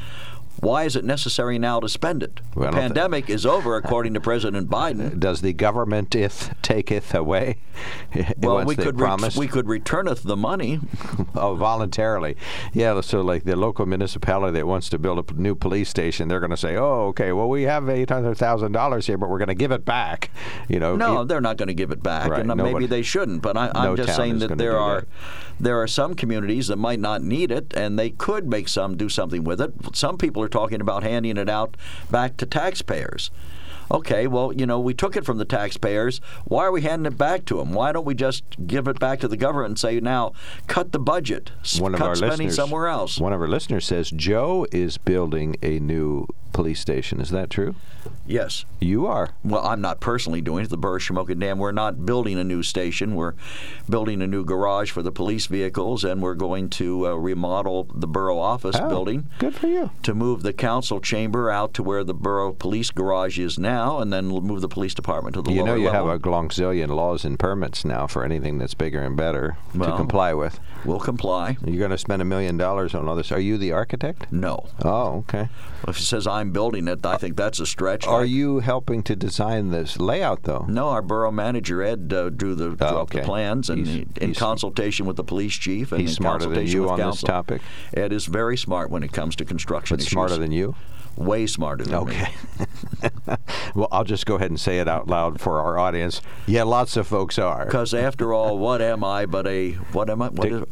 [0.61, 2.41] why is it necessary now to spend it?
[2.55, 5.19] Well, the pandemic is over, according to President Biden.
[5.27, 7.59] Does the governmenteth taketh away?
[8.39, 9.37] Well, once we could promised?
[9.37, 10.81] we could returneth the money.
[11.35, 12.37] oh, voluntarily.
[12.73, 16.29] Yeah, so like the local municipality that wants to build a p- new police station,
[16.29, 19.29] they're going to say, "Oh, okay, well we have eight hundred thousand dollars here, but
[19.29, 20.31] we're going to give it back."
[20.69, 22.87] You know, No, it- they're not going to give it back, Right, and uh, maybe
[22.87, 23.43] they shouldn't.
[23.43, 25.09] But I, no I'm just saying that there are that.
[25.61, 29.11] there are some communities that might not need it, and they could make some do
[29.11, 29.75] something with it.
[29.93, 31.77] Some people are talking about handing it out
[32.11, 33.31] back to taxpayers.
[33.91, 36.21] Okay, well, you know, we took it from the taxpayers.
[36.45, 37.73] Why are we handing it back to them?
[37.73, 40.33] Why don't we just give it back to the government and say, now,
[40.67, 43.21] cut the budget, one of cut our spending listeners, somewhere else?
[43.21, 47.21] One of our listeners says Joe is building a new police station.
[47.21, 47.77] Is that true?
[48.27, 48.65] Yes.
[48.81, 49.31] You are.
[49.45, 50.69] Well, I'm not personally doing it.
[50.71, 51.59] The Borough of Shamokin Dam.
[51.59, 53.15] We're not building a new station.
[53.15, 53.35] We're
[53.89, 58.07] building a new garage for the police vehicles, and we're going to uh, remodel the
[58.07, 59.91] borough office Oh, building Good for you.
[60.03, 64.13] to move the council chamber out to where the borough police garage is now, and
[64.13, 66.09] then we'll move the police department to the You lower know you level.
[66.09, 70.35] have a glonzillion laws and permits now for anything that's bigger and better to comply
[70.35, 70.59] with.
[70.87, 71.57] We'll comply.
[71.65, 73.33] You're going to spend a million dollars on all this.
[73.33, 74.31] Are you the architect?
[74.33, 74.67] No.
[74.85, 75.49] Oh, okay.
[75.83, 78.07] Well, If it says I'm building it, I think that's a stretch.
[78.07, 80.65] Are you helping to design this layout, though?
[80.69, 84.29] No, our borough manager Ed uh, drew the drew up the plans, and He's- in
[84.29, 87.21] he's- consultation with the police chief and He's in smarter than consultation you on this
[87.23, 87.63] topic?
[87.95, 90.13] Ed is very smart when it comes to construction But issues.
[90.13, 90.75] smarter than you?
[91.17, 92.13] Way smarter than me.
[92.13, 92.29] Okay.
[93.75, 96.21] well, I'll just go ahead and say it out loud for our audience.
[96.47, 97.65] Yeah, lots of folks are.
[97.65, 100.29] Because after all, what am I but a what am I?
[100.29, 100.63] What is,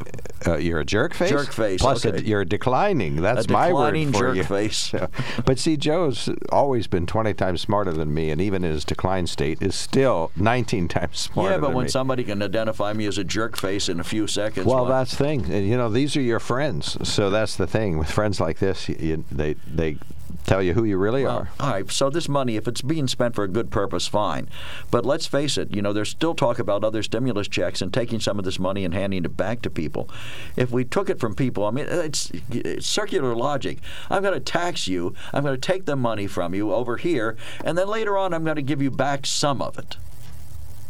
[0.46, 1.30] Uh, you're a jerk face.
[1.30, 2.18] Jerk face, Plus, okay.
[2.18, 3.16] a, you're declining.
[3.16, 4.44] That's a my word declining for jerk you.
[4.44, 4.92] face.
[5.46, 9.26] But see, Joe's always been 20 times smarter than me, and even in his decline
[9.26, 11.52] state, is still 19 times smarter.
[11.52, 11.90] yeah, but when me.
[11.90, 15.12] somebody can identify me as a jerk face in a few seconds, Well, well, that's
[15.16, 15.44] the thing.
[15.50, 16.96] And, you know, these are your friends.
[17.08, 17.98] So that's the thing.
[17.98, 19.96] With friends like this, you, they they
[20.46, 21.48] tell you who you really Well, are.
[21.60, 21.90] all right.
[21.90, 24.48] So this money, if it's being spent for a good purpose, fine.
[24.90, 25.74] But let's face it.
[25.74, 28.84] You know, there's still talk about other stimulus checks and taking some of this money
[28.84, 30.08] and handing it back to people.
[30.56, 33.78] If we took it from people, I mean, it's, it's circular logic.
[34.10, 35.14] I'm going to tax you.
[35.32, 38.44] I'm going to take the money from you over here, and then later on, I'm
[38.44, 39.96] going to give you back some of it.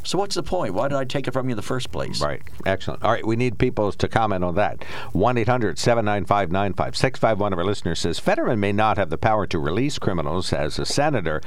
[0.05, 0.74] So what's the point?
[0.74, 2.20] Why did I take it from you in the first place?
[2.20, 2.42] Right.
[2.66, 3.02] Excellent.
[3.02, 3.26] All right.
[3.26, 4.84] We need people to comment on that.
[5.12, 7.40] 1 800 795 9565.
[7.40, 10.78] One of our listeners says Fetterman may not have the power to release criminals as
[10.78, 11.40] a senator.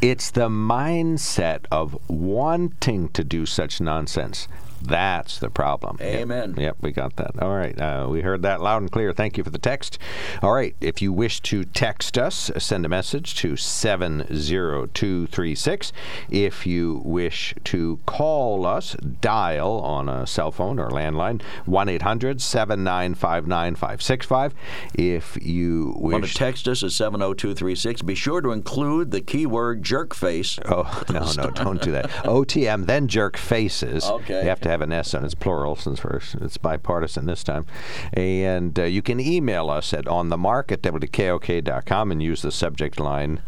[0.00, 4.48] It's the mindset of wanting to do such nonsense.
[4.82, 5.98] That's the problem.
[6.00, 6.50] Amen.
[6.50, 7.40] Yep, yep we got that.
[7.40, 7.80] All right.
[7.80, 9.12] Uh, we heard that loud and clear.
[9.12, 9.98] Thank you for the text.
[10.42, 10.74] All right.
[10.80, 15.92] If you wish to text us, send a message to 70236.
[16.30, 22.40] If you wish to call us, dial on a cell phone or landline 1 800
[22.40, 24.54] 795 9565.
[24.94, 29.82] If you wish want to text us at 70236, be sure to include the keyword
[29.82, 30.58] jerk face.
[30.66, 32.08] Oh, no, no, don't do that.
[32.24, 34.04] OTM, then jerk faces.
[34.04, 34.42] Okay.
[34.42, 36.00] You have to have an S on its plural since
[36.40, 37.66] it's bipartisan this time.
[38.12, 40.82] And uh, you can email us at onthemark at
[42.10, 43.40] and use the subject line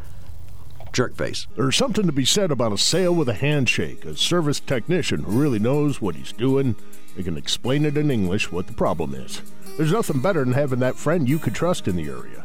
[0.92, 1.46] jerk face.
[1.56, 4.04] There's something to be said about a sale with a handshake.
[4.04, 6.76] A service technician who really knows what he's doing.
[7.16, 9.42] They can explain it in English what the problem is.
[9.76, 12.44] There's nothing better than having that friend you could trust in the area.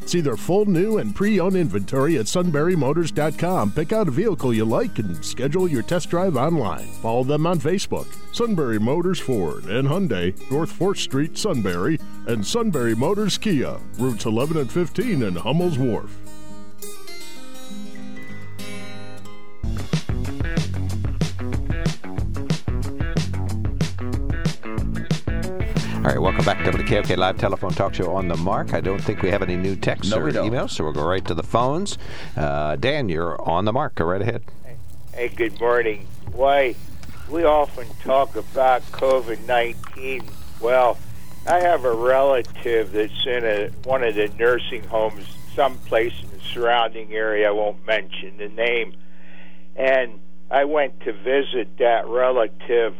[0.11, 3.71] See their full new and pre owned inventory at sunburymotors.com.
[3.71, 6.85] Pick out a vehicle you like and schedule your test drive online.
[7.01, 8.07] Follow them on Facebook.
[8.35, 11.97] Sunbury Motors Ford and Hyundai, North 4th Street, Sunbury,
[12.27, 16.13] and Sunbury Motors Kia, routes 11 and 15 in Hummel's Wharf.
[26.01, 28.73] All right, welcome back to WKOK Live Telephone Talk Show on the Mark.
[28.73, 31.23] I don't think we have any new texts no, or emails, so we'll go right
[31.25, 31.99] to the phones.
[32.35, 33.93] Uh, Dan, you're on the mark.
[33.93, 34.41] Go right ahead.
[35.13, 36.07] Hey, good morning.
[36.31, 36.73] Why,
[37.29, 40.23] we often talk about COVID 19.
[40.59, 40.97] Well,
[41.45, 46.43] I have a relative that's in a, one of the nursing homes, someplace in the
[46.51, 47.47] surrounding area.
[47.47, 48.95] I won't mention the name.
[49.75, 52.95] And I went to visit that relative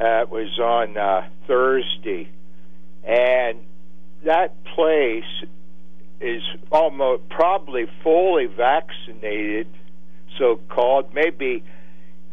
[0.00, 2.30] uh, it was on uh, Thursday,
[3.04, 3.58] and
[4.24, 5.24] that place
[6.20, 6.42] is
[6.72, 9.66] almost probably fully vaccinated,
[10.38, 11.12] so called.
[11.12, 11.64] Maybe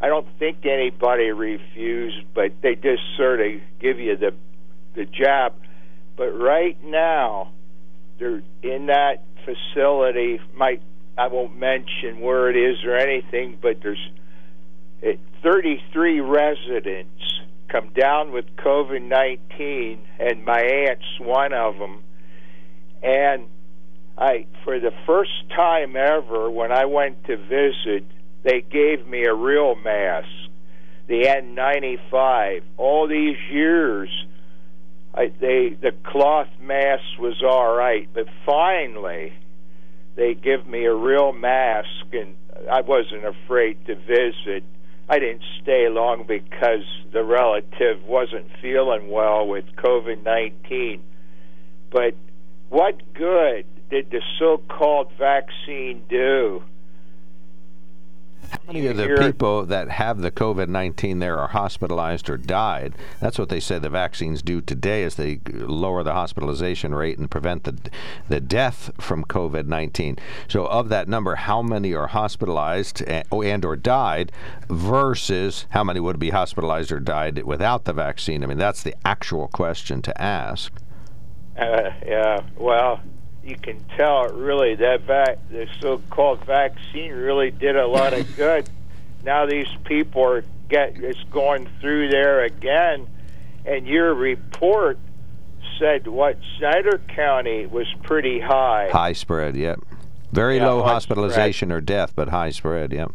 [0.01, 4.33] I don't think anybody refused, but they just sort of give you the
[4.95, 5.53] the jab.
[6.15, 7.51] But right now,
[8.17, 10.39] they're in that facility.
[10.55, 10.81] Might
[11.17, 14.09] I won't mention where it is or anything, but there's
[15.43, 17.37] 33 residents
[17.69, 22.03] come down with COVID 19, and my aunt's one of them.
[23.03, 23.47] And
[24.17, 28.05] I, for the first time ever, when I went to visit,
[28.43, 30.27] they gave me a real mask,
[31.07, 32.61] the N95.
[32.77, 34.09] All these years,
[35.13, 39.33] I, they the cloth mask was all right, but finally,
[40.15, 42.35] they give me a real mask, and
[42.71, 44.63] I wasn't afraid to visit.
[45.09, 46.83] I didn't stay long because
[47.13, 51.01] the relative wasn't feeling well with COVID 19.
[51.91, 52.15] But
[52.69, 56.63] what good did the so called vaccine do?
[58.49, 62.93] How many of the people that have the COVID 19 there are hospitalized or died?
[63.19, 67.29] That's what they say the vaccines do today is they lower the hospitalization rate and
[67.29, 67.77] prevent the,
[68.29, 70.17] the death from COVID 19.
[70.47, 74.31] So of that number, how many are hospitalized and, and or died
[74.69, 78.43] versus how many would be hospitalized or died without the vaccine?
[78.43, 80.73] I mean, that's the actual question to ask.
[81.57, 83.01] Uh, yeah, well,
[83.47, 88.69] you can tell really that vac- the so-called vaccine really did a lot of good.
[89.23, 93.07] now these people are get it's going through there again,
[93.65, 94.99] and your report
[95.79, 98.89] said what Snyder County was pretty high.
[98.91, 99.79] High spread, yep.
[100.33, 101.77] Very yeah, low hospitalization spread.
[101.77, 103.11] or death, but high spread, yep.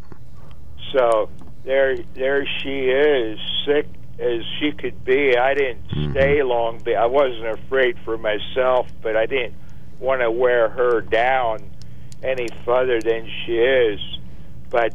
[0.93, 1.29] So
[1.65, 3.87] there, there she is, sick
[4.19, 5.37] as she could be.
[5.37, 6.13] I didn't mm-hmm.
[6.13, 6.81] stay long.
[6.89, 9.55] I wasn't afraid for myself, but I didn't
[10.03, 11.71] want to wear her down
[12.23, 14.01] any further than she is.
[14.69, 14.95] But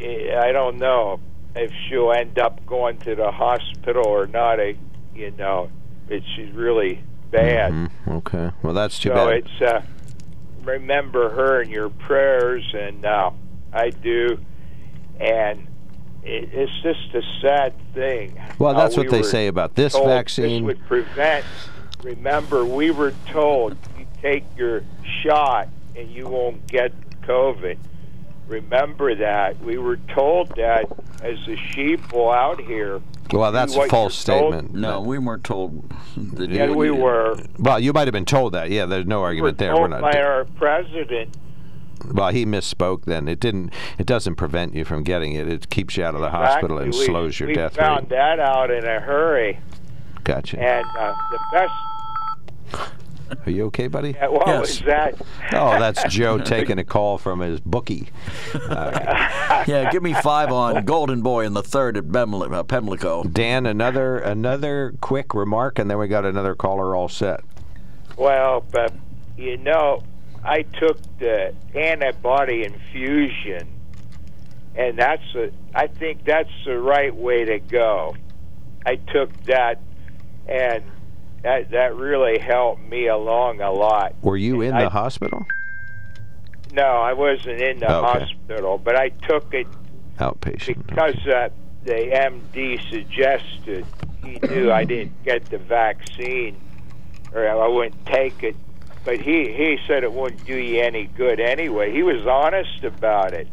[0.00, 1.20] eh, I don't know
[1.54, 4.60] if she'll end up going to the hospital or not.
[4.60, 4.76] I,
[5.14, 5.70] you know,
[6.08, 7.72] it, she's really bad.
[7.72, 8.10] Mm-hmm.
[8.12, 8.52] Okay.
[8.62, 9.34] Well, that's too so bad.
[9.38, 9.82] it's uh,
[10.62, 13.30] remember her in your prayers, and uh,
[13.72, 14.38] I do.
[15.18, 15.66] And
[16.22, 18.40] it, it's just a sad thing.
[18.58, 20.66] Well, that's we what they say about this vaccine.
[20.66, 21.44] This would prevent.
[22.02, 23.76] Remember, we were told
[24.22, 24.82] take your
[25.22, 26.92] shot and you won't get
[27.22, 27.78] COVID.
[28.48, 29.58] Remember that.
[29.60, 30.84] We were told that
[31.22, 33.00] as the sheep sheeple out here.
[33.32, 34.74] Well, that's a false you're told- statement.
[34.74, 35.90] No, we weren't told.
[36.16, 37.36] That Yeah, we were.
[37.58, 38.70] Well, you might have been told that.
[38.70, 39.74] Yeah, there's no We were argument there.
[39.74, 40.00] We're not.
[40.00, 41.36] by our president.
[42.12, 43.04] well, he misspoke.
[43.04, 43.72] Then it didn't.
[43.98, 45.48] It doesn't prevent you from getting it.
[45.48, 47.06] It keeps you out of the hospital and Exactly.
[47.06, 47.82] slows your death rate.
[47.82, 48.08] We death found rate.
[48.10, 49.58] that out in a hurry.
[50.22, 50.60] Gotcha.
[50.60, 51.38] And uh, the
[52.72, 52.90] best.
[53.44, 54.10] Are you okay, buddy?
[54.12, 54.60] Yeah, what Yes.
[54.60, 55.14] was that?
[55.52, 58.08] Oh, that's Joe taking a call from his bookie.
[58.54, 63.24] Yeah, give me five on Golden Boy in the third at Bemli- uh, Pimlico.
[63.24, 67.40] Dan, another another quick remark, and then we got another caller all set.
[68.16, 68.92] Well, but
[69.36, 70.02] you know,
[70.44, 73.68] I took the antibody infusion,
[74.76, 78.14] and that's a, I think that's the right way to go.
[78.84, 79.80] I took that,
[80.48, 80.84] and
[81.46, 84.16] that that really helped me along a lot.
[84.20, 85.46] Were you in I- the hospital?
[86.72, 88.18] No, I wasn't in the Okay.
[88.18, 89.68] hospital, but I took it
[90.18, 90.84] Outpatient.
[90.88, 91.48] because uh,
[91.84, 93.86] the MD suggested
[94.24, 96.56] he knew I didn't get the vaccine
[97.32, 98.56] or I wouldn't take it.
[99.04, 101.92] But he, he said it wouldn't do you any good anyway.
[101.92, 103.46] He was honest about it.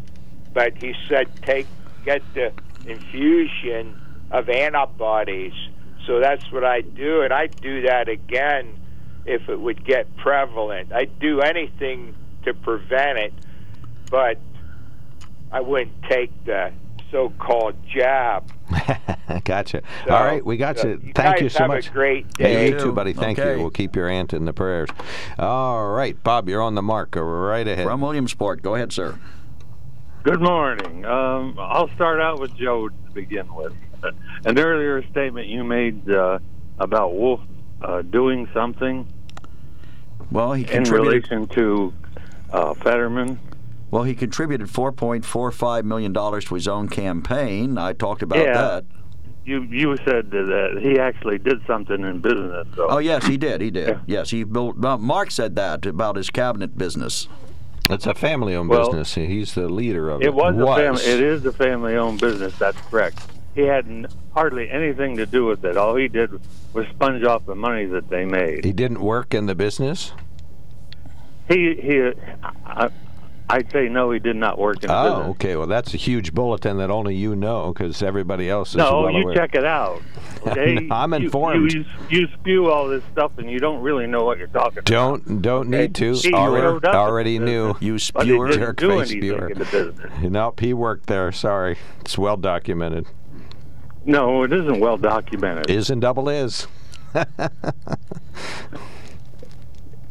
[0.52, 1.68] But he said take
[2.03, 2.52] get the
[2.88, 3.95] infusion
[4.32, 5.53] of antibodies.
[6.05, 8.77] So that's what I do, and I'd do that again
[9.25, 10.91] if it would get prevalent.
[10.91, 13.34] I'd do anything to prevent it,
[14.11, 14.38] but
[15.51, 16.73] I wouldn't take the
[17.09, 18.51] so-called jab.
[19.45, 19.81] gotcha.
[20.05, 20.93] So, all right, we got so you.
[21.03, 21.88] you Thank guys you so have much.
[21.88, 22.69] a great Yeah, day.
[22.71, 23.13] you too, buddy.
[23.13, 23.53] Thank Okay.
[23.53, 23.59] you.
[23.61, 24.89] We'll keep your aunt in the prayers.
[25.39, 27.11] All right, Bob, you're on the mark.
[27.11, 27.85] Go right ahead.
[27.85, 28.61] From Williamsport.
[28.61, 29.17] Go ahead, sir.
[30.23, 31.05] Good morning.
[31.05, 33.73] Um, I'll start out with Joe to begin with.
[34.45, 36.39] An earlier statement you made uh,
[36.80, 37.41] about Wolf
[37.81, 39.07] uh, doing something
[40.31, 41.93] Well, he in relation to
[42.51, 43.39] uh, Fetterman.
[43.91, 47.77] Well, he contributed 4.45 million dollars to his own campaign.
[47.77, 48.53] I talked about Yeah.
[48.53, 48.85] that.
[49.45, 52.65] You you said that he actually did something in business.
[52.75, 52.88] So.
[52.89, 53.59] Oh yes, he did.
[53.59, 53.99] He did.
[54.07, 54.77] Yes, he built.
[54.77, 57.27] well, Mark said that about his cabinet business.
[57.89, 59.13] It's a family-owned Well, business.
[59.15, 60.27] He's the leader of it.
[60.27, 61.03] It was, a family.
[61.03, 62.57] It is a family-owned business.
[62.57, 63.19] That's correct.
[63.55, 65.77] He had n- hardly anything to do with it.
[65.77, 66.31] All he did
[66.73, 68.65] was sponge off the money that they made.
[68.65, 70.11] He didn't work in the business.
[71.47, 72.11] He he.
[72.65, 72.89] I,
[73.49, 74.09] I'd say no.
[74.09, 75.30] He did not work in the Oh, business.
[75.31, 75.55] okay.
[75.57, 79.11] Well, that's a huge bulletin that only you know because everybody else is No, well
[79.11, 79.35] you aware.
[79.35, 80.01] check it out.
[80.47, 80.75] Okay?
[80.75, 81.71] No, I'm informed.
[81.73, 84.80] You, you, you spew all this stuff, and you don't really know what you're talking
[84.80, 84.85] about.
[84.85, 86.13] Don't don't need to.
[86.13, 87.75] He already already knew.
[87.81, 88.47] You spewer.
[88.47, 89.49] didn't Jerk face spewer.
[89.49, 90.11] in the.
[90.30, 91.31] Nope, he worked there.
[91.34, 93.05] Sorry, it's well documented.
[94.05, 95.69] No, it isn't well documented.
[95.69, 96.67] Is and double is.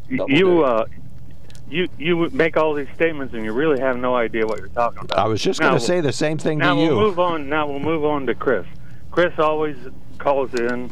[0.09, 0.87] you uh,
[1.69, 5.01] you you make all these statements, and you really have no idea what you're talking
[5.05, 5.19] about.
[5.19, 6.95] I was just going to say the same thing Now to we'll you.
[6.95, 7.49] move on.
[7.49, 8.67] Now we'll move on to Chris.
[9.11, 9.77] Chris always
[10.19, 10.91] calls in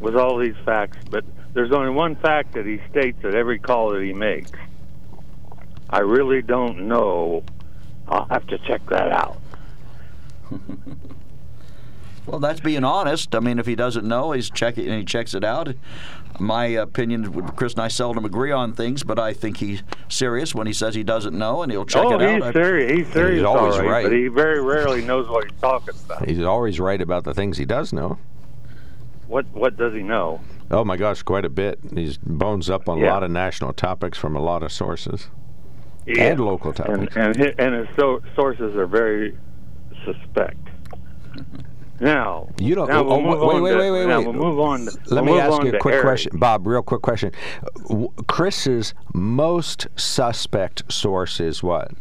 [0.00, 3.90] with all these facts, but there's only one fact that he states at every call
[3.90, 4.58] that he makes.
[5.88, 7.42] I really don't know.
[8.08, 9.40] I'll have to check that out.
[12.26, 13.34] Well, that's being honest.
[13.34, 15.74] I mean, if he doesn't know, he's checking and he checks it out.
[16.38, 20.66] My opinion, Chris and I seldom agree on things, but I think he's serious when
[20.66, 22.34] he says he doesn't know, and he'll check oh, it out.
[22.36, 22.92] he's I- serious.
[22.92, 24.02] He's serious, always all right, right.
[24.04, 26.26] but he very rarely knows what he's talking about.
[26.28, 28.18] He's always right about the things he does know.
[29.26, 30.40] What What does he know?
[30.70, 31.78] Oh my gosh, quite a bit.
[31.94, 35.28] He's bones up on a lot of national topics from a lot of sources
[36.06, 36.22] Yeah.
[36.24, 37.16] and local topics.
[37.16, 39.36] and and his, and his so, sources are very
[40.04, 40.69] suspect.
[42.00, 44.24] Now You don't- Now we'll oh, wait, wait, wait, wait, wait.
[44.24, 44.86] We'll move on.
[45.06, 46.66] Let we'll me ask you a quick question, Bob.
[46.66, 47.32] Real quick question.
[48.26, 51.92] Chris's most suspect source is what?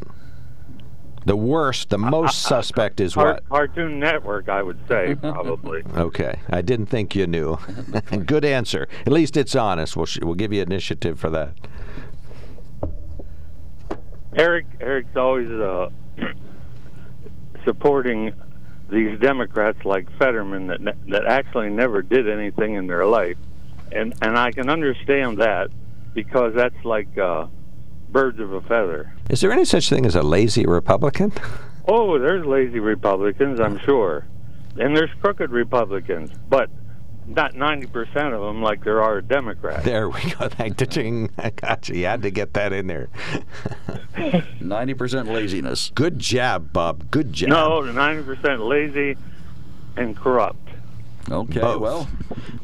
[1.25, 3.47] The worst, the most suspect is what?
[3.49, 5.83] Cartoon Network, I would say probably.
[5.97, 7.57] Okay, I didn't think you knew.
[8.25, 8.87] Good answer.
[9.05, 9.97] At least it's honest.
[9.97, 11.53] We'll sh- we'll give you initiative for that.
[14.35, 15.89] Eric Eric's always uh,
[17.65, 18.31] supporting
[18.89, 23.37] these Democrats like Fetterman that that actually never did anything in their life,
[23.91, 25.69] and and I can understand that
[26.13, 27.47] because that's like uh,
[28.09, 29.13] birds of a feather.
[29.29, 31.31] Is there any such thing as a lazy Republican?
[31.87, 34.25] Oh, there's lazy Republicans, I'm sure,
[34.77, 36.69] and there's crooked Republicans, but
[37.29, 39.85] not 90% of them like there are Democrats.
[39.85, 40.49] There we go.
[40.49, 41.29] Thank the ching.
[41.37, 41.95] I got you.
[41.95, 43.09] You had to get that in there.
[44.15, 45.91] 90% laziness.
[45.93, 47.09] Good job, Bob.
[47.11, 47.49] Good job.
[47.49, 49.15] No, 90% lazy
[49.95, 50.57] and corrupt.
[51.29, 51.81] Okay, Both.
[51.81, 52.07] well,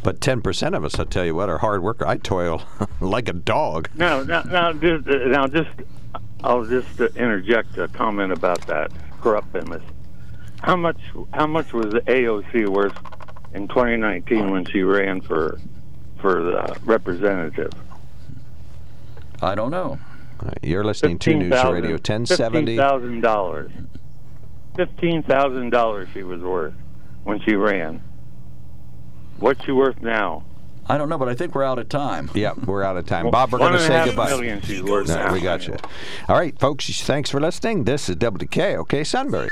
[0.02, 2.08] But 10% of us, I'll tell you what, are hard worker.
[2.08, 2.64] I toil
[3.00, 3.90] like a dog.
[3.94, 5.70] Now, now, now, just, uh, now, just
[6.44, 9.84] I'll just uh, interject a comment about that corruptness.
[10.62, 10.98] How much?
[11.34, 12.98] How much was the AOC worth
[13.56, 15.60] in 2019 when she ran for
[16.22, 17.72] for the representative?
[19.42, 20.00] I don't know.
[20.42, 22.58] All right, You're listening to News Radio 1070.
[22.66, 23.72] Fifteen thousand dollars.
[24.76, 26.74] Fifteen thousand dollars she was worth
[27.24, 28.02] when she ran.
[29.40, 30.44] What's she worth now?
[30.88, 32.30] I don't know, but I think we're out of time.
[32.36, 33.32] Yeah, we're out of time.
[33.32, 34.30] Bob, we're going to say half goodbye.
[34.30, 35.34] million she's worth No, now.
[35.34, 35.76] we got you.
[36.30, 37.86] All right, folks, thanks for listening.
[37.86, 39.50] This is WK, okay, Sunbury.